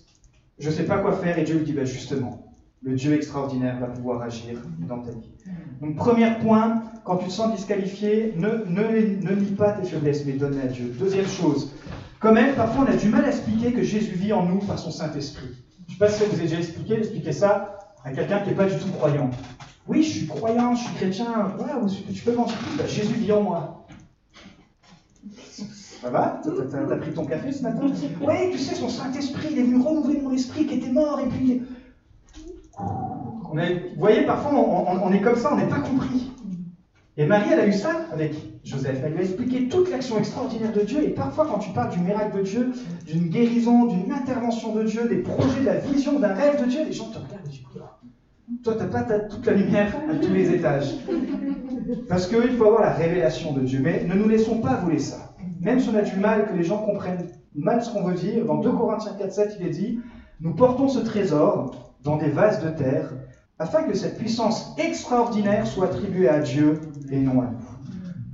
je 0.57 0.69
ne 0.69 0.73
sais 0.73 0.85
pas 0.85 0.99
quoi 0.99 1.13
faire. 1.13 1.37
Et 1.37 1.43
Dieu 1.43 1.57
lui 1.57 1.65
dit 1.65 1.73
bah, 1.73 1.85
justement, 1.85 2.45
le 2.81 2.95
Dieu 2.95 3.13
extraordinaire 3.13 3.77
va 3.79 3.87
pouvoir 3.87 4.21
agir 4.21 4.61
dans 4.87 4.99
ta 4.99 5.11
vie. 5.11 5.31
Donc, 5.81 5.95
premier 5.95 6.31
point, 6.41 6.83
quand 7.03 7.17
tu 7.17 7.27
te 7.27 7.31
sens 7.31 7.53
disqualifié, 7.53 8.33
ne, 8.37 8.63
ne, 8.67 9.35
nie 9.35 9.51
pas 9.51 9.73
tes 9.73 9.85
faiblesses, 9.87 10.25
mais 10.25 10.33
donne 10.33 10.59
à 10.59 10.67
Dieu. 10.67 10.93
Deuxième 10.97 11.27
chose, 11.27 11.73
comme 12.19 12.37
elle, 12.37 12.55
parfois 12.55 12.85
on 12.87 12.91
a 12.91 12.95
du 12.95 13.09
mal 13.09 13.25
à 13.25 13.29
expliquer 13.29 13.73
que 13.73 13.83
Jésus 13.83 14.15
vit 14.15 14.31
en 14.31 14.45
nous 14.45 14.59
par 14.59 14.79
son 14.79 14.91
Saint-Esprit. 14.91 15.49
Je 15.87 15.93
ne 15.93 15.97
sais 15.97 15.99
pas 15.99 16.09
si 16.09 16.23
vous 16.23 16.33
avez 16.33 16.43
déjà 16.43 16.57
expliqué, 16.57 16.95
expliquer 16.95 17.33
ça 17.33 17.79
à 18.03 18.11
quelqu'un 18.11 18.39
qui 18.39 18.49
n'est 18.49 18.55
pas 18.55 18.65
du 18.65 18.77
tout 18.77 18.89
croyant. 18.89 19.29
Oui, 19.87 20.01
je 20.01 20.09
suis 20.09 20.27
croyant, 20.27 20.75
je 20.75 20.83
suis 20.83 20.95
chrétien. 20.95 21.53
Voilà, 21.57 21.79
tu 22.13 22.21
peux 22.23 22.35
m'en 22.35 22.45
bah, 22.45 22.87
Jésus 22.87 23.13
vit 23.13 23.31
en 23.31 23.43
moi. 23.43 23.85
Ça 26.01 26.09
va 26.09 26.41
T'as 26.43 26.97
pris 26.97 27.13
ton 27.13 27.25
café 27.25 27.51
ce 27.51 27.63
matin 27.63 27.81
Oui, 28.21 28.51
tu 28.51 28.57
sais, 28.57 28.75
son 28.75 28.89
Saint-Esprit, 28.89 29.47
il 29.51 29.59
est 29.59 29.63
venu 29.63 29.81
renouveler 29.81 30.21
mon 30.21 30.31
esprit 30.31 30.65
qui 30.65 30.75
était 30.75 30.91
mort, 30.91 31.19
et 31.19 31.27
puis. 31.27 31.63
Vous 32.77 33.99
voyez, 33.99 34.25
parfois 34.25 34.51
on, 34.53 35.13
est 35.13 35.21
comme 35.21 35.37
ça, 35.37 35.53
on 35.53 35.57
n'est 35.57 35.67
pas 35.67 35.79
compris. 35.79 36.31
Et 37.17 37.25
Marie, 37.25 37.51
elle 37.53 37.61
a 37.61 37.67
eu 37.67 37.73
ça 37.73 38.07
avec 38.11 38.35
Joseph. 38.65 38.99
Elle 39.03 39.13
lui 39.13 39.19
a 39.19 39.23
expliqué 39.23 39.69
toute 39.69 39.89
l'action 39.89 40.17
extraordinaire 40.17 40.73
de 40.73 40.81
Dieu. 40.81 41.01
Et 41.01 41.09
parfois, 41.09 41.45
quand 41.45 41.59
tu 41.59 41.69
parles 41.69 41.91
du 41.91 41.99
miracle 41.99 42.37
de 42.37 42.43
Dieu, 42.43 42.73
d'une 43.05 43.29
guérison, 43.29 43.85
d'une 43.85 44.11
intervention 44.11 44.75
de 44.75 44.83
Dieu, 44.83 45.07
des 45.07 45.21
projets, 45.21 45.61
de 45.61 45.65
la 45.65 45.77
vision, 45.77 46.19
d'un 46.19 46.33
rêve 46.33 46.61
de 46.61 46.69
Dieu, 46.69 46.83
les 46.83 46.91
gens 46.91 47.09
te 47.09 47.17
regardent 47.17 47.45
et 47.45 47.49
disent 47.49 47.61
Toi, 48.63 48.75
tu 48.75 48.79
n'as 48.79 48.87
pas 48.87 49.19
toute 49.21 49.45
la 49.45 49.53
lumière 49.53 49.95
à 50.09 50.15
tous 50.15 50.33
les 50.33 50.51
étages. 50.51 50.95
Parce 52.07 52.27
qu'il 52.27 52.51
faut 52.57 52.65
avoir 52.65 52.81
la 52.81 52.93
révélation 52.93 53.53
de 53.53 53.61
Dieu. 53.61 53.79
Mais 53.81 54.03
ne 54.03 54.13
nous 54.13 54.27
laissons 54.27 54.59
pas 54.59 54.75
voler 54.75 54.99
ça. 54.99 55.35
Même 55.61 55.79
si 55.79 55.89
on 55.89 55.95
a 55.95 56.01
du 56.01 56.17
mal, 56.17 56.47
que 56.47 56.53
les 56.53 56.63
gens 56.63 56.79
comprennent 56.79 57.27
mal 57.55 57.83
ce 57.83 57.91
qu'on 57.91 58.03
veut 58.03 58.13
dire, 58.13 58.45
dans 58.45 58.59
2 58.59 58.71
Corinthiens 58.71 59.13
4, 59.17 59.31
7, 59.31 59.57
il 59.59 59.67
est 59.67 59.71
dit 59.71 59.99
Nous 60.41 60.53
portons 60.53 60.87
ce 60.87 60.99
trésor 60.99 61.95
dans 62.03 62.17
des 62.17 62.29
vases 62.29 62.63
de 62.63 62.69
terre, 62.69 63.13
afin 63.57 63.83
que 63.83 63.95
cette 63.95 64.17
puissance 64.17 64.75
extraordinaire 64.77 65.65
soit 65.65 65.85
attribuée 65.85 66.29
à 66.29 66.39
Dieu 66.39 66.79
et 67.09 67.17
non 67.17 67.41
à 67.41 67.45
nous. 67.45 67.65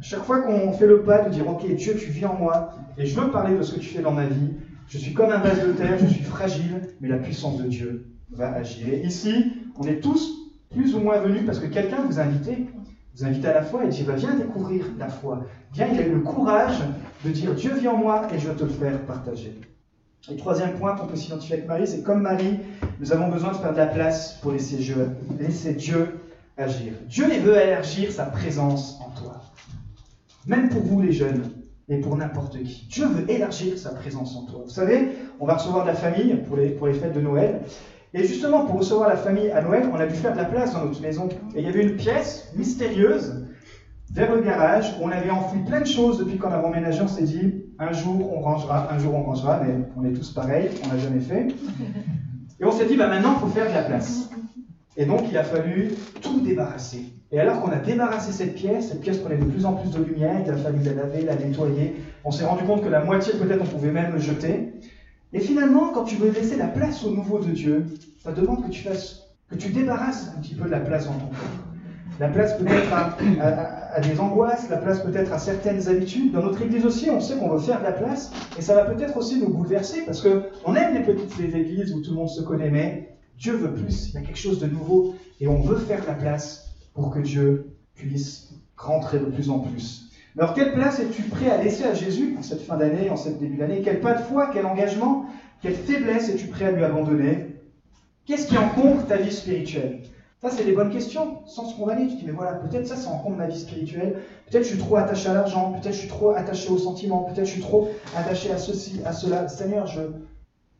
Chaque 0.02 0.24
fois 0.24 0.42
qu'on 0.42 0.74
fait 0.74 0.88
le 0.88 1.04
pas 1.04 1.24
de 1.24 1.30
dire 1.30 1.48
Ok, 1.48 1.66
Dieu, 1.76 1.96
tu 1.96 2.10
vis 2.10 2.26
en 2.26 2.34
moi, 2.34 2.72
et 2.98 3.06
je 3.06 3.18
veux 3.18 3.32
parler 3.32 3.56
de 3.56 3.62
ce 3.62 3.76
que 3.76 3.80
tu 3.80 3.90
fais 3.90 4.02
dans 4.02 4.12
ma 4.12 4.26
vie, 4.26 4.56
je 4.90 4.98
suis 4.98 5.14
comme 5.14 5.30
un 5.30 5.38
vase 5.38 5.66
de 5.66 5.72
terre, 5.72 5.98
je 6.00 6.08
suis 6.08 6.24
fragile, 6.24 6.82
mais 7.00 7.08
la 7.08 7.18
puissance 7.18 7.58
de 7.60 7.68
Dieu 7.68 8.12
va 8.32 8.52
agir. 8.52 8.94
Ici, 9.06 9.54
on 9.78 9.84
est 9.84 10.00
tous 10.00 10.52
plus 10.72 10.96
ou 10.96 11.00
moins 11.00 11.20
venus 11.20 11.46
parce 11.46 11.60
que 11.60 11.68
quelqu'un 11.68 12.02
vous 12.08 12.20
a 12.20 12.24
invité 12.24 12.68
vous 13.16 13.26
invite 13.26 13.46
à 13.46 13.54
la 13.54 13.62
foi 13.62 13.86
et 13.86 13.90
dit 13.90 14.04
bah, 14.04 14.16
Viens 14.16 14.36
découvrir 14.36 14.86
la 14.98 15.10
foi. 15.10 15.44
Viens, 15.74 15.88
il 15.92 16.00
a 16.00 16.06
eu 16.06 16.14
le 16.14 16.22
courage 16.22 16.80
de 17.26 17.30
dire 17.30 17.54
Dieu 17.54 17.74
vit 17.74 17.88
en 17.88 17.98
moi 17.98 18.28
et 18.34 18.40
je 18.40 18.48
veux 18.48 18.56
te 18.56 18.64
le 18.64 18.70
faire 18.70 19.00
partager. 19.06 19.60
Et 20.30 20.36
troisième 20.36 20.74
point 20.78 20.96
qu'on 20.96 21.08
peut 21.08 21.16
s'identifier 21.16 21.56
avec 21.56 21.68
Marie, 21.68 21.88
c'est 21.88 22.04
comme 22.04 22.22
Marie, 22.22 22.60
nous 23.00 23.12
avons 23.12 23.30
besoin 23.30 23.52
de 23.52 23.58
faire 23.58 23.74
de 23.74 23.78
la 23.78 23.88
place 23.88 24.34
pour 24.42 24.52
laisser 24.52 24.78
Dieu, 25.74 26.20
agir. 26.58 26.94
Dieu 27.08 27.26
veut 27.40 27.58
élargir 27.58 28.12
sa 28.12 28.26
présence 28.26 29.00
en 29.02 29.10
toi. 29.20 29.42
Même 30.46 30.70
pour 30.70 30.82
vous 30.82 31.02
les 31.02 31.12
jeunes 31.12 31.52
et 31.90 31.98
pour 31.98 32.16
n'importe 32.16 32.62
qui. 32.64 32.86
Dieu 32.88 33.08
veut 33.08 33.30
élargir 33.30 33.78
sa 33.78 33.90
présence 33.90 34.36
en 34.36 34.46
toi. 34.46 34.62
Vous 34.64 34.70
savez, 34.70 35.10
on 35.40 35.48
va 35.48 35.56
recevoir 35.56 35.84
de 35.84 35.90
la 35.90 35.96
famille 35.96 36.36
pour 36.48 36.56
les 36.56 36.94
fêtes 36.94 37.14
de 37.14 37.22
Noël. 37.22 37.62
Et 38.14 38.26
justement, 38.26 38.66
pour 38.66 38.80
recevoir 38.80 39.08
la 39.08 39.16
famille 39.16 39.50
à 39.52 39.62
Noël, 39.62 39.90
on 39.92 39.96
a 39.96 40.06
dû 40.06 40.16
faire 40.16 40.34
de 40.34 40.38
la 40.38 40.46
place 40.46 40.74
dans 40.74 40.84
notre 40.84 41.02
maison. 41.02 41.30
Et 41.56 41.60
il 41.60 41.66
y 41.66 41.70
avait 41.70 41.84
une 41.84 41.96
pièce 41.96 42.52
mystérieuse 42.58 43.46
vers 44.12 44.36
le 44.36 44.42
garage 44.42 44.94
où 45.00 45.06
on 45.06 45.10
avait 45.10 45.30
enfoui 45.30 45.60
plein 45.62 45.80
de 45.80 45.86
choses 45.86 46.20
depuis 46.20 46.38
qu'on 46.38 46.50
avait 46.50 46.66
emménagé. 46.66 47.02
On 47.02 47.08
s'est 47.08 47.24
dit, 47.24 47.64
un 47.80 47.94
jour 47.94 48.34
on 48.34 48.42
rangera, 48.42 48.94
un 48.94 49.00
jour 49.00 49.16
on 49.16 49.24
rangera, 49.24 49.62
mais 49.64 49.74
on 49.96 50.04
est 50.04 50.12
tous 50.12 50.32
pareils, 50.32 50.70
on 50.84 50.94
n'a 50.94 51.00
jamais 51.00 51.22
fait. 51.22 51.48
Et 52.60 52.66
on 52.66 52.72
s'est 52.72 52.86
dit, 52.86 52.98
bah 52.98 53.08
maintenant, 53.08 53.36
il 53.38 53.40
faut 53.40 53.48
faire 53.48 53.70
de 53.70 53.74
la 53.74 53.84
place. 53.84 54.30
Et 54.98 55.06
donc, 55.06 55.22
il 55.30 55.38
a 55.38 55.44
fallu 55.44 55.94
tout 56.22 56.42
débarrasser. 56.42 57.06
Et 57.32 57.40
alors 57.40 57.62
qu'on 57.62 57.72
a 57.72 57.78
débarrassé 57.78 58.34
cette 58.34 58.56
pièce, 58.56 58.90
cette 58.90 59.00
pièce 59.00 59.20
prenait 59.20 59.38
de 59.38 59.46
plus 59.46 59.66
en 59.66 59.74
plus 59.74 59.90
de 59.90 60.04
lumière, 60.04 60.42
il 60.46 60.52
a 60.52 60.58
fallu 60.58 60.80
la 60.84 60.94
laver, 60.94 61.22
la 61.22 61.36
nettoyer. 61.36 61.96
On 62.26 62.32
s'est 62.32 62.44
rendu 62.44 62.66
compte 62.66 62.84
que 62.84 62.90
la 62.90 63.06
moitié, 63.06 63.34
peut-être, 63.34 63.62
on 63.62 63.66
pouvait 63.66 63.92
même 63.92 64.12
le 64.12 64.20
jeter. 64.20 64.74
Et 65.34 65.40
finalement, 65.40 65.92
quand 65.94 66.04
tu 66.04 66.16
veux 66.16 66.30
laisser 66.30 66.58
la 66.58 66.68
place 66.68 67.04
au 67.06 67.12
nouveau 67.12 67.40
de 67.40 67.52
Dieu, 67.52 67.86
ça 68.22 68.32
demande 68.32 68.66
que 68.66 68.70
tu 68.70 68.84
fasses, 68.84 69.30
que 69.50 69.56
tu 69.56 69.70
débarrasses 69.70 70.32
un 70.38 70.42
petit 70.42 70.56
peu 70.56 70.66
de 70.66 70.72
la 70.72 70.80
place 70.80 71.06
dans 71.06 71.14
ton 71.14 71.28
corps. 71.28 71.62
La 72.20 72.28
place 72.28 72.58
peut-être 72.58 72.92
à, 72.94 74.00
des 74.02 74.20
angoisses, 74.20 74.70
la 74.70 74.78
place 74.78 75.02
peut-être 75.02 75.32
à 75.32 75.40
certaines 75.40 75.88
habitudes. 75.88 76.34
Dans 76.34 76.44
notre 76.44 76.62
église 76.62 76.86
aussi, 76.86 77.10
on 77.10 77.22
sait 77.22 77.38
qu'on 77.38 77.50
veut 77.50 77.60
faire 77.60 77.80
de 77.80 77.86
la 77.86 77.94
place, 77.94 78.32
et 78.58 78.62
ça 78.62 78.76
va 78.76 78.84
peut-être 78.84 79.18
aussi 79.18 79.40
nous 79.40 79.50
bouleverser, 79.50 80.02
parce 80.06 80.22
qu'on 80.22 80.76
aime 80.76 80.94
les 80.94 81.02
petites 81.02 81.40
églises 81.40 81.94
où 81.94 82.02
tout 82.02 82.12
le 82.12 82.18
monde 82.18 82.30
se 82.30 82.42
connaît, 82.42 82.70
mais 82.70 83.18
Dieu 83.40 83.54
veut 83.54 83.74
plus, 83.74 84.10
il 84.10 84.16
y 84.16 84.18
a 84.18 84.22
quelque 84.22 84.38
chose 84.38 84.60
de 84.60 84.68
nouveau, 84.68 85.16
et 85.40 85.48
on 85.48 85.62
veut 85.62 85.78
faire 85.78 86.02
de 86.02 86.08
la 86.08 86.14
place 86.14 86.76
pour 86.94 87.10
que 87.10 87.20
Dieu 87.20 87.72
puisse 87.96 88.54
rentrer 88.78 89.20
de 89.20 89.26
plus 89.26 89.50
en 89.50 89.60
plus 89.60 90.11
alors, 90.38 90.54
quelle 90.54 90.74
place 90.74 91.00
es-tu 91.00 91.24
prêt 91.24 91.50
à 91.50 91.62
laisser 91.62 91.84
à 91.84 91.94
Jésus 91.94 92.36
en 92.40 92.42
cette 92.42 92.62
fin 92.62 92.78
d'année, 92.78 93.10
en 93.10 93.18
cette 93.18 93.40
début 93.40 93.58
d'année? 93.58 93.82
Quel 93.84 94.00
pas 94.00 94.14
de 94.14 94.22
foi, 94.22 94.50
quel 94.54 94.66
engagement, 94.66 95.26
quelle 95.62 95.76
faiblesse 95.76 96.30
es-tu 96.30 96.48
prêt 96.48 96.66
à 96.66 96.72
lui 96.72 96.84
abandonner? 96.84 97.56
Qu'est-ce 98.26 98.48
qui 98.48 98.58
encombre 98.58 99.06
ta 99.08 99.18
vie 99.18 99.32
spirituelle? 99.32 100.04
Ça, 100.42 100.50
c'est 100.50 100.64
des 100.64 100.72
bonnes 100.72 100.90
questions, 100.90 101.46
sans 101.46 101.66
se 101.66 101.76
condamner. 101.76 102.08
Tu 102.08 102.16
te 102.16 102.20
dis, 102.22 102.26
mais 102.26 102.32
voilà, 102.32 102.54
peut-être 102.54 102.88
ça, 102.88 102.96
ça 102.96 103.10
encombre 103.12 103.38
ma 103.38 103.48
vie 103.48 103.60
spirituelle. 103.60 104.22
Peut-être 104.50 104.64
je 104.64 104.70
suis 104.70 104.78
trop 104.78 104.96
attaché 104.96 105.28
à 105.28 105.34
l'argent, 105.34 105.74
peut-être 105.74 105.94
je 105.94 106.00
suis 106.00 106.08
trop 106.08 106.32
attaché 106.32 106.70
aux 106.70 106.78
sentiments, 106.78 107.24
peut-être 107.24 107.46
je 107.46 107.52
suis 107.52 107.62
trop 107.62 107.90
attaché 108.16 108.52
à 108.52 108.58
ceci, 108.58 109.02
à 109.06 109.12
cela. 109.12 109.48
Seigneur, 109.50 109.86
je, 109.86 110.02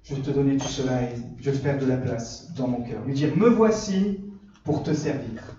je 0.04 0.16
vais 0.16 0.22
te 0.22 0.32
donner 0.32 0.58
tout 0.58 0.68
cela 0.68 1.04
et 1.04 1.10
je 1.40 1.52
vais 1.52 1.58
faire 1.58 1.78
de 1.78 1.86
la 1.86 1.98
place 1.98 2.52
dans 2.56 2.68
mon 2.68 2.82
cœur. 2.82 3.04
Lui 3.06 3.14
dire, 3.14 3.36
me 3.36 3.50
voici 3.50 4.22
pour 4.64 4.82
te 4.82 4.94
servir. 4.94 5.58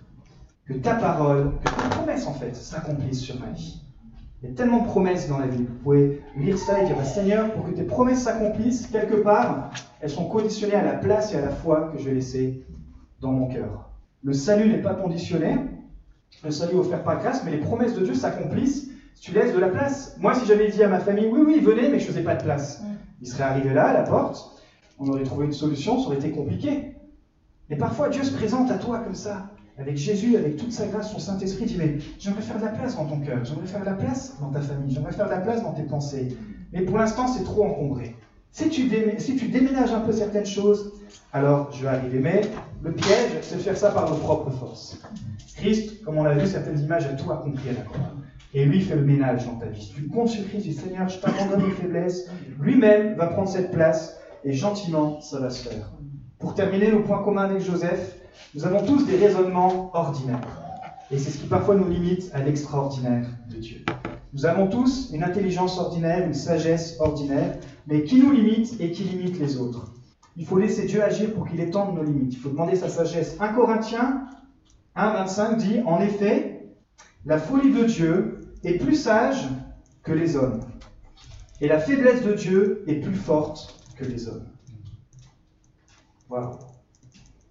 Que 0.66 0.74
ta 0.74 0.94
parole, 0.94 1.52
que 1.64 1.70
ta 1.70 1.88
promesse 1.88 2.26
en 2.26 2.34
fait, 2.34 2.54
s'accomplisse 2.54 3.20
sur 3.20 3.38
ma 3.40 3.50
vie. 3.50 3.80
Il 4.42 4.48
y 4.48 4.52
a 4.52 4.54
tellement 4.54 4.82
de 4.82 4.86
promesses 4.86 5.28
dans 5.28 5.38
la 5.38 5.46
Bible. 5.46 5.68
Vous 5.68 5.78
pouvez 5.82 6.22
lire 6.36 6.58
ça 6.58 6.82
et 6.82 6.86
dire, 6.86 6.96
bah, 6.96 7.04
Seigneur, 7.04 7.52
pour 7.52 7.64
que 7.64 7.70
tes 7.70 7.84
promesses 7.84 8.22
s'accomplissent, 8.22 8.86
quelque 8.88 9.16
part, 9.16 9.70
elles 10.00 10.10
sont 10.10 10.26
conditionnées 10.26 10.74
à 10.74 10.84
la 10.84 10.94
place 10.94 11.32
et 11.32 11.36
à 11.36 11.40
la 11.40 11.50
foi 11.50 11.92
que 11.92 11.98
je 11.98 12.10
vais 12.10 12.64
dans 13.20 13.32
mon 13.32 13.46
cœur. 13.46 13.90
Le 14.22 14.32
salut 14.32 14.68
n'est 14.68 14.82
pas 14.82 14.94
conditionné. 14.94 15.58
Le 16.44 16.50
salut 16.50 16.76
offert 16.76 17.02
par 17.02 17.20
grâce, 17.20 17.44
mais 17.44 17.50
les 17.50 17.58
promesses 17.58 17.94
de 17.94 18.04
Dieu 18.04 18.14
s'accomplissent 18.14 18.88
si 19.14 19.22
tu 19.22 19.32
laisses 19.32 19.52
de 19.52 19.58
la 19.58 19.68
place. 19.68 20.16
Moi, 20.20 20.34
si 20.34 20.46
j'avais 20.46 20.68
dit 20.68 20.82
à 20.82 20.88
ma 20.88 20.98
famille, 20.98 21.26
oui, 21.26 21.40
oui, 21.44 21.60
venez, 21.60 21.88
mais 21.88 21.98
je 21.98 22.06
ne 22.06 22.12
faisais 22.12 22.22
pas 22.22 22.34
de 22.34 22.42
place, 22.42 22.82
ils 23.20 23.28
seraient 23.28 23.44
arrivés 23.44 23.74
là, 23.74 23.88
à 23.88 23.92
la 23.92 24.02
porte, 24.02 24.60
on 24.98 25.08
aurait 25.08 25.22
trouvé 25.22 25.46
une 25.46 25.52
solution, 25.52 26.00
ça 26.00 26.06
aurait 26.06 26.16
été 26.16 26.30
compliqué. 26.30 26.96
Et 27.70 27.76
parfois, 27.76 28.08
Dieu 28.08 28.24
se 28.24 28.34
présente 28.34 28.70
à 28.70 28.78
toi 28.78 28.98
comme 28.98 29.14
ça 29.14 29.50
avec 29.78 29.96
Jésus, 29.96 30.36
avec 30.36 30.56
toute 30.56 30.72
sa 30.72 30.86
grâce, 30.86 31.12
son 31.12 31.18
Saint-Esprit, 31.18 31.64
dit 31.64 31.76
Mais 31.78 31.98
j'aimerais 32.18 32.42
faire 32.42 32.58
de 32.58 32.64
la 32.64 32.70
place 32.70 32.96
dans 32.96 33.06
ton 33.06 33.20
cœur, 33.20 33.44
j'aimerais 33.44 33.66
faire 33.66 33.80
de 33.80 33.86
la 33.86 33.94
place 33.94 34.36
dans 34.40 34.50
ta 34.50 34.60
famille, 34.60 34.94
j'aimerais 34.94 35.12
faire 35.12 35.26
de 35.26 35.30
la 35.30 35.40
place 35.40 35.62
dans 35.62 35.72
tes 35.72 35.84
pensées. 35.84 36.36
Mais 36.72 36.82
pour 36.82 36.98
l'instant, 36.98 37.26
c'est 37.26 37.44
trop 37.44 37.64
encombré. 37.64 38.16
Si 38.52 38.68
tu, 38.68 38.84
déménages 38.84 39.92
un 39.92 40.00
peu 40.00 40.12
certaines 40.12 40.44
choses, 40.44 40.92
alors 41.32 41.72
je 41.72 41.82
vais 41.82 41.88
arriver. 41.88 42.18
Mais 42.18 42.42
le 42.82 42.92
piège, 42.92 43.30
c'est 43.40 43.56
de 43.56 43.60
faire 43.62 43.78
ça 43.78 43.90
par 43.90 44.10
nos 44.10 44.16
propres 44.16 44.50
forces. 44.50 45.00
Christ, 45.56 46.04
comme 46.04 46.18
on 46.18 46.24
l'a 46.24 46.34
vu, 46.34 46.46
certaines 46.46 46.78
images, 46.78 47.06
a 47.06 47.14
tout 47.14 47.32
accompli 47.32 47.70
à 47.70 47.72
la 47.72 47.80
croix. 47.80 48.12
Et 48.52 48.66
lui 48.66 48.82
fait 48.82 48.96
le 48.96 49.04
ménage 49.04 49.46
dans 49.46 49.56
ta 49.56 49.66
vie. 49.66 49.80
Si 49.80 49.94
tu 49.94 50.06
comptes 50.08 50.28
sur 50.28 50.46
Christ, 50.48 50.64
dis 50.64 50.74
Seigneur, 50.74 51.08
je 51.08 51.18
t'abandonne 51.18 51.66
mes 51.66 51.72
faiblesses. 51.72 52.28
Lui-même 52.60 53.14
va 53.14 53.28
prendre 53.28 53.48
cette 53.48 53.70
place 53.70 54.18
et 54.44 54.52
gentiment, 54.52 55.22
ça 55.22 55.40
va 55.40 55.48
se 55.48 55.66
faire. 55.66 55.90
Pour 56.38 56.54
terminer, 56.54 56.90
le 56.90 57.02
point 57.02 57.22
commun 57.22 57.44
avec 57.44 57.60
Joseph, 57.60 58.18
nous 58.54 58.64
avons 58.64 58.84
tous 58.84 59.06
des 59.06 59.16
raisonnements 59.16 59.90
ordinaires. 59.94 60.40
Et 61.10 61.18
c'est 61.18 61.30
ce 61.30 61.38
qui 61.38 61.46
parfois 61.46 61.74
nous 61.74 61.88
limite 61.88 62.30
à 62.32 62.42
l'extraordinaire 62.42 63.26
de 63.50 63.56
Dieu. 63.56 63.84
Nous 64.32 64.46
avons 64.46 64.66
tous 64.66 65.10
une 65.12 65.22
intelligence 65.22 65.78
ordinaire, 65.78 66.26
une 66.26 66.34
sagesse 66.34 66.96
ordinaire, 67.00 67.58
mais 67.86 68.04
qui 68.04 68.18
nous 68.18 68.30
limite 68.30 68.80
et 68.80 68.90
qui 68.90 69.04
limite 69.04 69.38
les 69.38 69.58
autres. 69.58 69.92
Il 70.36 70.46
faut 70.46 70.58
laisser 70.58 70.86
Dieu 70.86 71.02
agir 71.02 71.34
pour 71.34 71.46
qu'il 71.46 71.60
étende 71.60 71.94
nos 71.94 72.02
limites. 72.02 72.32
Il 72.32 72.38
faut 72.38 72.48
demander 72.48 72.76
sa 72.76 72.88
sagesse. 72.88 73.36
1 73.38 73.48
Corinthiens 73.48 74.26
1, 74.94 75.12
25 75.12 75.56
dit 75.58 75.80
En 75.86 76.00
effet, 76.00 76.66
la 77.26 77.38
folie 77.38 77.72
de 77.72 77.84
Dieu 77.84 78.40
est 78.64 78.78
plus 78.78 78.96
sage 78.96 79.48
que 80.02 80.12
les 80.12 80.36
hommes, 80.36 80.60
et 81.60 81.68
la 81.68 81.78
faiblesse 81.78 82.22
de 82.22 82.32
Dieu 82.32 82.84
est 82.88 82.96
plus 82.96 83.14
forte 83.14 83.78
que 83.96 84.04
les 84.04 84.28
hommes. 84.28 84.46
Voilà 86.28 86.58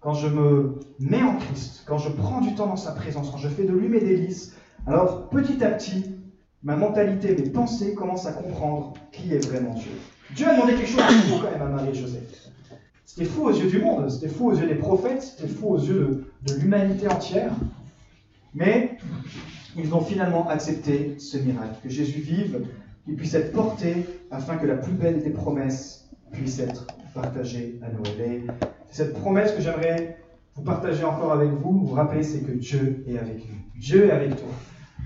quand 0.01 0.13
je 0.15 0.27
me 0.27 0.79
mets 0.99 1.21
en 1.21 1.37
Christ, 1.37 1.83
quand 1.85 1.99
je 1.99 2.09
prends 2.09 2.41
du 2.41 2.53
temps 2.55 2.67
dans 2.67 2.75
sa 2.75 2.91
présence, 2.91 3.29
quand 3.29 3.37
je 3.37 3.47
fais 3.47 3.63
de 3.63 3.71
lui 3.71 3.87
mes 3.87 3.99
délices, 3.99 4.55
alors 4.87 5.29
petit 5.29 5.63
à 5.63 5.69
petit, 5.69 6.15
ma 6.63 6.75
mentalité, 6.75 7.35
mes 7.35 7.49
pensées 7.49 7.93
commencent 7.93 8.25
à 8.25 8.33
comprendre 8.33 8.93
qui 9.11 9.33
est 9.33 9.47
vraiment 9.47 9.75
Dieu. 9.75 9.91
Dieu 10.35 10.47
a 10.47 10.55
demandé 10.55 10.73
quelque 10.73 10.89
chose 10.89 11.07
de 11.07 11.13
fou 11.13 11.35
quand 11.41 11.51
même 11.51 11.61
à 11.61 11.69
Marie 11.69 11.89
et 11.89 11.93
Joseph. 11.93 12.49
C'était 13.05 13.25
fou 13.25 13.43
aux 13.43 13.51
yeux 13.51 13.69
du 13.69 13.79
monde, 13.79 14.09
c'était 14.09 14.33
fou 14.33 14.49
aux 14.49 14.55
yeux 14.55 14.67
des 14.67 14.75
prophètes, 14.75 15.21
c'était 15.21 15.47
fou 15.47 15.67
aux 15.69 15.79
yeux 15.79 16.25
de, 16.47 16.53
de 16.53 16.59
l'humanité 16.59 17.07
entière. 17.07 17.51
Mais 18.55 18.97
ils 19.77 19.93
ont 19.93 20.01
finalement 20.01 20.47
accepté 20.49 21.15
ce 21.19 21.37
miracle, 21.37 21.75
que 21.83 21.89
Jésus 21.89 22.21
vive, 22.21 22.65
qu'il 23.05 23.15
puisse 23.15 23.33
être 23.35 23.51
porté 23.51 24.05
afin 24.31 24.57
que 24.57 24.65
la 24.65 24.75
plus 24.75 24.93
belle 24.93 25.21
des 25.21 25.29
promesses 25.29 26.09
puisse 26.31 26.59
être 26.59 26.87
partagée 27.13 27.79
à 27.83 27.89
Noël. 27.91 28.43
Cette 28.91 29.13
promesse 29.13 29.53
que 29.53 29.61
j'aimerais 29.61 30.17
vous 30.53 30.63
partager 30.63 31.05
encore 31.05 31.31
avec 31.31 31.49
vous, 31.49 31.85
vous 31.85 31.95
rappeler, 31.95 32.23
c'est 32.23 32.41
que 32.41 32.51
Dieu 32.51 33.05
est 33.07 33.17
avec 33.17 33.37
nous. 33.37 33.79
Dieu 33.79 34.07
est 34.07 34.11
avec 34.11 34.35
toi. 34.35 34.49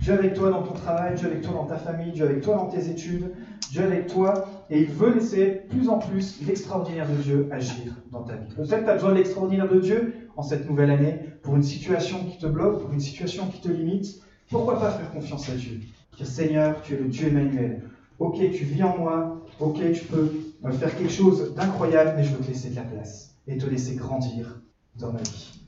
Dieu 0.02 0.14
est 0.14 0.18
avec 0.18 0.34
toi 0.34 0.50
dans 0.50 0.64
ton 0.64 0.74
travail, 0.74 1.14
Dieu 1.14 1.28
est 1.28 1.32
avec 1.32 1.44
toi 1.44 1.54
dans 1.54 1.66
ta 1.66 1.78
famille, 1.78 2.12
Dieu 2.12 2.26
est 2.26 2.30
avec 2.30 2.42
toi 2.42 2.56
dans 2.56 2.66
tes 2.66 2.90
études, 2.90 3.32
Dieu 3.70 3.84
est 3.84 3.86
avec 3.86 4.08
toi 4.08 4.46
et 4.72 4.82
il 4.82 4.90
veut 4.90 5.14
laisser 5.14 5.62
plus 5.70 5.88
en 5.88 6.00
plus 6.00 6.42
l'extraordinaire 6.48 7.08
de 7.08 7.16
Dieu 7.16 7.48
agir 7.52 7.94
dans 8.12 8.24
ta 8.24 8.34
vie. 8.34 8.56
Peut-être 8.56 8.80
que 8.80 8.86
tu 8.86 8.90
as 8.90 8.94
besoin 8.96 9.12
de 9.12 9.18
l'extraordinaire 9.18 9.72
de 9.72 9.80
Dieu 9.80 10.30
en 10.36 10.42
cette 10.42 10.68
nouvelle 10.68 10.90
année 10.90 11.20
pour 11.44 11.56
une 11.56 11.64
situation 11.64 12.18
qui 12.26 12.40
te 12.40 12.48
bloque, 12.48 12.82
pour 12.82 12.92
une 12.92 13.00
situation 13.00 13.48
qui 13.48 13.62
te 13.62 13.70
limite. 13.70 14.20
Pourquoi 14.50 14.80
pas 14.80 14.90
faire 14.92 15.12
confiance 15.12 15.48
à 15.50 15.54
Dieu? 15.54 15.80
Dire 16.18 16.26
Seigneur, 16.26 16.82
tu 16.82 16.96
es 16.96 16.98
le 16.98 17.06
Dieu 17.06 17.28
Emmanuel. 17.28 17.84
Ok, 18.18 18.38
tu 18.38 18.64
vis 18.64 18.82
en 18.82 18.98
moi. 18.98 19.46
Ok, 19.60 19.78
tu 19.94 20.06
peux 20.06 20.32
faire 20.72 20.98
quelque 20.98 21.12
chose 21.12 21.54
d'incroyable, 21.54 22.14
mais 22.18 22.24
je 22.24 22.32
veux 22.32 22.44
te 22.44 22.48
laisser 22.48 22.72
de 22.72 22.76
la 22.78 22.82
place 22.82 23.35
et 23.48 23.58
te 23.58 23.66
laisser 23.66 23.96
grandir 23.96 24.62
dans 25.00 25.12
ma 25.12 25.20
vie. 25.20 25.62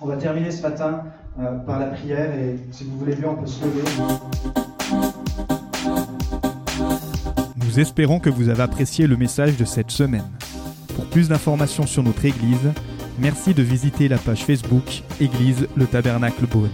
On 0.00 0.06
va 0.06 0.16
terminer 0.16 0.50
ce 0.50 0.62
matin 0.62 1.04
euh, 1.38 1.58
par 1.58 1.78
la 1.78 1.86
prière 1.86 2.34
et 2.34 2.56
si 2.70 2.84
vous 2.84 2.98
voulez 2.98 3.14
bien, 3.14 3.30
on 3.30 3.36
peut 3.36 3.46
se 3.46 3.64
lever. 3.64 3.82
Nous 7.56 7.80
espérons 7.80 8.20
que 8.20 8.30
vous 8.30 8.48
avez 8.48 8.62
apprécié 8.62 9.06
le 9.06 9.16
message 9.16 9.56
de 9.56 9.64
cette 9.64 9.90
semaine. 9.90 10.28
Pour 10.94 11.06
plus 11.06 11.28
d'informations 11.28 11.86
sur 11.86 12.02
notre 12.02 12.24
Église, 12.24 12.72
merci 13.18 13.54
de 13.54 13.62
visiter 13.62 14.08
la 14.08 14.18
page 14.18 14.44
Facebook 14.44 15.02
Église 15.20 15.68
le 15.76 15.86
Tabernacle 15.86 16.46
Beaune. 16.46 16.68